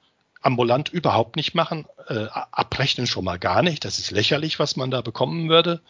ambulant 0.45 0.89
überhaupt 0.91 1.37
nicht 1.37 1.55
machen, 1.55 1.87
äh, 2.09 2.27
abrechnen 2.31 3.07
schon 3.07 3.25
mal 3.25 3.39
gar 3.39 3.63
nicht. 3.63 3.85
Das 3.85 3.99
ist 3.99 4.11
lächerlich, 4.11 4.59
was 4.59 4.77
man 4.77 4.91
da 4.91 5.01
bekommen 5.01 5.49
würde. 5.49 5.81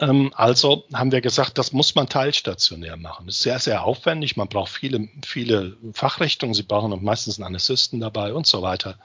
Ähm, 0.00 0.32
also 0.34 0.84
haben 0.92 1.12
wir 1.12 1.20
gesagt, 1.20 1.58
das 1.58 1.72
muss 1.72 1.94
man 1.94 2.08
teilstationär 2.08 2.96
machen. 2.96 3.26
Das 3.26 3.36
ist 3.36 3.42
sehr, 3.42 3.58
sehr 3.60 3.84
aufwendig. 3.84 4.36
Man 4.36 4.48
braucht 4.48 4.70
viele, 4.72 5.08
viele 5.24 5.76
Fachrichtungen. 5.92 6.54
Sie 6.54 6.64
brauchen 6.64 7.02
meistens 7.04 7.40
einen 7.40 7.54
Assisten 7.54 8.00
dabei 8.00 8.34
und 8.34 8.46
so 8.46 8.62
weiter. 8.62 8.98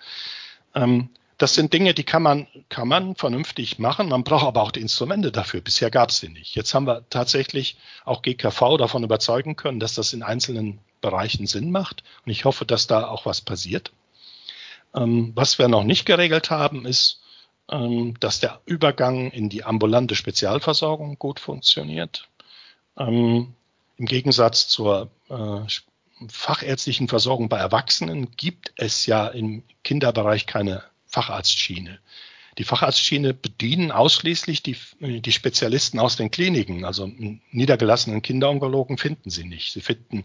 Ähm, 0.73 1.09
das 1.37 1.53
sind 1.53 1.71
Dinge, 1.71 1.93
die 1.93 2.03
kann 2.03 2.23
man, 2.23 2.47
kann 2.69 2.87
man 2.87 3.15
vernünftig 3.15 3.77
machen. 3.77 4.09
Man 4.09 4.23
braucht 4.23 4.47
aber 4.47 4.63
auch 4.63 4.71
die 4.71 4.81
Instrumente 4.81 5.31
dafür. 5.31 5.61
Bisher 5.61 5.91
gab 5.91 6.09
es 6.09 6.17
sie 6.17 6.29
nicht. 6.29 6.55
Jetzt 6.55 6.73
haben 6.73 6.87
wir 6.87 7.03
tatsächlich 7.11 7.77
auch 8.05 8.23
GKV 8.23 8.77
davon 8.77 9.03
überzeugen 9.03 9.55
können, 9.55 9.79
dass 9.79 9.93
das 9.93 10.13
in 10.13 10.23
einzelnen 10.23 10.79
Bereichen 11.01 11.45
Sinn 11.45 11.69
macht. 11.69 12.03
Und 12.25 12.31
ich 12.31 12.45
hoffe, 12.45 12.65
dass 12.65 12.87
da 12.87 13.07
auch 13.07 13.27
was 13.27 13.41
passiert. 13.41 13.91
Ähm, 14.95 15.31
was 15.35 15.59
wir 15.59 15.67
noch 15.67 15.83
nicht 15.83 16.05
geregelt 16.05 16.49
haben, 16.49 16.85
ist, 16.85 17.21
ähm, 17.69 18.15
dass 18.19 18.39
der 18.39 18.61
Übergang 18.65 19.31
in 19.31 19.49
die 19.49 19.63
ambulante 19.63 20.15
Spezialversorgung 20.15 21.19
gut 21.19 21.39
funktioniert. 21.39 22.29
Ähm, 22.97 23.53
Im 23.97 24.05
Gegensatz 24.05 24.67
zur 24.67 25.09
äh, 25.29 26.25
fachärztlichen 26.29 27.07
Versorgung 27.07 27.49
bei 27.49 27.57
Erwachsenen 27.57 28.31
gibt 28.37 28.73
es 28.77 29.05
ja 29.05 29.27
im 29.27 29.63
Kinderbereich 29.83 30.47
keine 30.47 30.83
Facharztschiene. 31.07 31.99
Die 32.57 32.63
Facharztschiene 32.63 33.33
bedienen 33.33 33.91
ausschließlich 33.91 34.63
die, 34.63 34.75
die 34.99 35.31
Spezialisten 35.31 35.99
aus 35.99 36.15
den 36.15 36.31
Kliniken. 36.31 36.85
Also 36.85 37.07
niedergelassenen 37.51 38.21
Kinderonkologen 38.21 38.97
finden 38.97 39.29
sie 39.29 39.43
nicht. 39.43 39.73
Sie 39.73 39.81
finden 39.81 40.23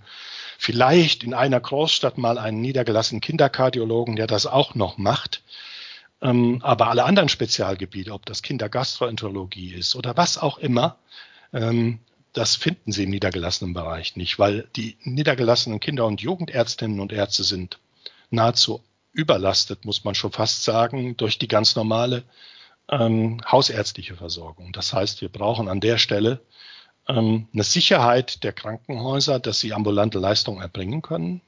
vielleicht 0.58 1.24
in 1.24 1.34
einer 1.34 1.60
Großstadt 1.60 2.16
mal 2.16 2.38
einen 2.38 2.60
niedergelassenen 2.60 3.20
Kinderkardiologen, 3.20 4.16
der 4.16 4.26
das 4.26 4.46
auch 4.46 4.74
noch 4.74 4.96
macht. 4.96 5.42
Ähm, 6.22 6.60
aber 6.62 6.88
alle 6.88 7.04
anderen 7.04 7.28
Spezialgebiete, 7.28 8.12
ob 8.12 8.24
das 8.24 8.42
Kindergastroenterologie 8.42 9.74
ist 9.74 9.94
oder 9.94 10.16
was 10.16 10.38
auch 10.38 10.58
immer, 10.58 10.96
ähm, 11.52 11.98
das 12.32 12.56
finden 12.56 12.92
Sie 12.92 13.04
im 13.04 13.10
niedergelassenen 13.10 13.74
Bereich 13.74 14.16
nicht, 14.16 14.38
weil 14.38 14.68
die 14.76 14.96
niedergelassenen 15.02 15.80
Kinder- 15.80 16.06
und 16.06 16.22
Jugendärztinnen 16.22 17.00
und 17.00 17.12
Ärzte 17.12 17.44
sind 17.44 17.78
nahezu 18.30 18.82
überlastet, 19.12 19.84
muss 19.84 20.04
man 20.04 20.14
schon 20.14 20.32
fast 20.32 20.64
sagen, 20.64 21.16
durch 21.16 21.38
die 21.38 21.48
ganz 21.48 21.76
normale 21.76 22.24
ähm, 22.88 23.40
hausärztliche 23.50 24.16
Versorgung. 24.16 24.72
Das 24.72 24.92
heißt, 24.92 25.20
wir 25.20 25.28
brauchen 25.28 25.68
an 25.68 25.80
der 25.80 25.98
Stelle 25.98 26.40
ähm, 27.08 27.48
eine 27.52 27.64
Sicherheit 27.64 28.44
der 28.44 28.52
Krankenhäuser, 28.52 29.40
dass 29.40 29.60
sie 29.60 29.72
ambulante 29.72 30.18
Leistungen 30.18 30.60
erbringen 30.60 31.02
können 31.02 31.42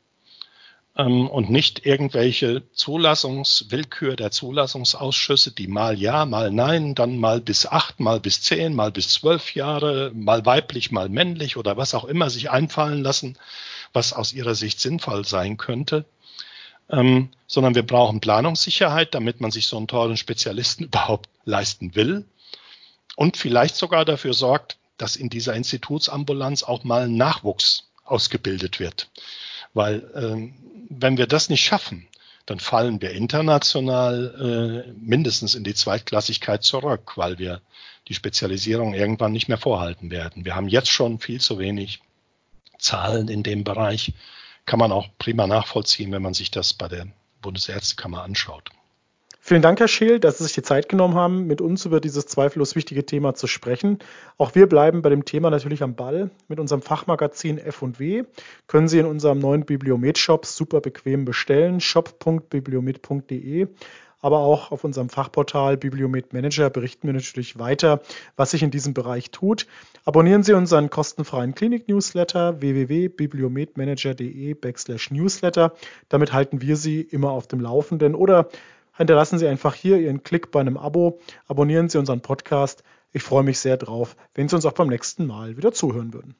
ähm, 0.97 1.29
und 1.29 1.51
nicht 1.51 1.85
irgendwelche 1.87 2.63
Zulassungswillkür 2.73 4.17
der 4.17 4.31
Zulassungsausschüsse, 4.31 5.53
die 5.53 5.67
mal 5.67 5.99
ja, 5.99 6.25
mal 6.25 6.51
nein, 6.51 6.95
dann 6.95 7.19
mal 7.19 7.41
bis 7.41 7.67
acht, 7.67 8.01
mal 8.01 8.21
bis 8.21 8.43
zehn, 8.43 8.75
mal 8.75 8.91
bis 8.91 9.13
zwölf 9.13 9.55
Jahre, 9.55 10.13
mal 10.15 10.45
weiblich, 10.47 10.91
mal 10.93 11.09
männlich 11.09 11.57
oder 11.57 11.77
was 11.77 11.95
auch 11.95 12.05
immer 12.05 12.31
sich 12.31 12.51
einfallen 12.51 13.03
lassen, 13.03 13.39
was 13.93 14.13
aus 14.13 14.33
ihrer 14.33 14.55
Sicht 14.55 14.81
sinnvoll 14.81 15.25
sein 15.25 15.57
könnte. 15.57 16.05
Ähm, 16.91 17.31
sondern 17.47 17.75
wir 17.75 17.87
brauchen 17.87 18.21
Planungssicherheit, 18.21 19.15
damit 19.15 19.41
man 19.41 19.51
sich 19.51 19.67
so 19.67 19.77
einen 19.77 19.89
teuren 19.89 20.17
Spezialisten 20.17 20.85
überhaupt 20.87 21.29
leisten 21.45 21.95
will 21.95 22.25
und 23.17 23.37
vielleicht 23.37 23.77
sogar 23.77 24.05
dafür 24.05 24.35
sorgt, 24.35 24.77
dass 24.99 25.17
in 25.17 25.29
dieser 25.29 25.55
Institutsambulanz 25.55 26.63
auch 26.63 26.85
mal 26.85 27.09
Nachwuchs 27.09 27.89
ausgebildet 28.05 28.81
wird. 28.81 29.09
Weil 29.73 30.09
ähm, 30.15 30.55
wenn 30.89 31.17
wir 31.17 31.27
das 31.27 31.49
nicht 31.49 31.65
schaffen, 31.65 32.07
dann 32.47 32.61
fallen 32.61 33.01
wir 33.01 33.13
international 33.13 34.85
äh, 34.87 34.93
mindestens 35.01 35.55
in 35.55 35.65
die 35.65 35.75
Zweitklassigkeit 35.75 36.63
zurück, 36.63 37.17
weil 37.17 37.39
wir 37.39 37.63
die 38.09 38.15
Spezialisierung 38.15 38.93
irgendwann 38.93 39.33
nicht 39.33 39.49
mehr 39.49 39.59
vorhalten 39.59 40.11
werden. 40.11 40.45
Wir 40.45 40.55
haben 40.55 40.69
jetzt 40.69 40.91
schon 40.91 41.19
viel 41.19 41.41
zu 41.41 41.59
wenig 41.59 42.01
Zahlen 42.79 43.29
in 43.29 43.43
dem 43.43 43.65
Bereich. 43.65 44.13
Kann 44.67 44.79
man 44.79 44.93
auch 44.93 45.09
prima 45.19 45.47
nachvollziehen, 45.47 46.13
wenn 46.13 46.23
man 46.23 46.35
sich 46.35 46.51
das 46.51 46.73
bei 46.73 46.89
der 46.89 47.07
Bundesärztekammer 47.43 48.23
anschaut. 48.23 48.71
Vielen 49.47 49.61
Dank, 49.61 49.79
Herr 49.79 49.89
Scheel, 49.89 50.21
dass 50.21 50.39
Sie 50.39 50.45
sich 50.45 50.55
die 50.55 50.63
Zeit 50.63 50.89
genommen 50.89 51.17
haben, 51.17 51.47
mit 51.47 51.61
uns 51.61 51.85
über 51.85 52.01
dieses 52.01 52.27
zweifellos 52.27 52.77
wichtige 52.77 53.05
Thema 53.05 53.35
zu 53.35 53.47
sprechen. 53.47 53.99
Auch 54.39 54.55
wir 54.55 54.67
bleiben 54.67 55.03
bei 55.03 55.11
dem 55.11 55.27
Thema 55.27 55.51
natürlich 55.51 55.83
am 55.83 55.97
Ball. 55.97 56.31
Mit 56.49 56.59
unserem 56.59 56.81
Fachmagazin 56.81 57.59
F&W 57.59 58.25
können 58.69 58.89
Sie 58.89 58.99
in 58.99 59.05
unserem 59.05 59.41
neuen 59.41 59.67
Bibliomet-Shop 59.67 60.47
super 60.47 60.81
bequem 60.81 61.27
bestellen, 61.27 61.81
shop.bibliomet.de. 61.81 63.69
Aber 64.25 64.39
auch 64.39 64.73
auf 64.73 64.85
unserem 64.85 65.11
Fachportal 65.11 65.77
Bibliomet 65.77 66.33
Manager 66.33 66.71
berichten 66.71 67.07
wir 67.07 67.13
natürlich 67.13 67.59
weiter, 67.59 68.01
was 68.37 68.53
sich 68.53 68.63
in 68.63 68.71
diesem 68.71 68.95
Bereich 68.95 69.31
tut. 69.31 69.67
Abonnieren 70.07 70.43
Sie 70.43 70.55
unseren 70.55 70.89
kostenfreien 70.89 71.55
Klinik-Newsletter 71.55 72.59
www.bibliometmanager.de 72.63 74.55
backslash 74.55 75.11
Newsletter. 75.11 75.75
Damit 76.09 76.33
halten 76.33 76.63
wir 76.63 76.77
Sie 76.77 77.03
immer 77.03 77.33
auf 77.33 77.49
dem 77.49 77.61
Laufenden 77.61 78.15
oder 78.15 78.49
hinterlassen 78.97 79.39
Sie 79.39 79.47
einfach 79.47 79.75
hier 79.75 79.99
Ihren 79.99 80.23
Klick 80.23 80.51
bei 80.51 80.61
einem 80.61 80.79
Abo, 80.79 81.21
abonnieren 81.47 81.91
Sie 81.91 81.99
unseren 81.99 82.23
Podcast. 82.23 82.83
Ich 83.13 83.23
freue 83.23 83.43
mich 83.43 83.59
sehr 83.59 83.77
drauf, 83.77 84.17
wenn 84.35 84.49
Sie 84.49 84.57
uns 84.57 84.65
auch 84.65 84.73
beim 84.73 84.89
nächsten 84.89 85.27
Mal 85.27 85.59
wieder 85.59 85.73
zuhören 85.73 86.15
würden. 86.15 86.35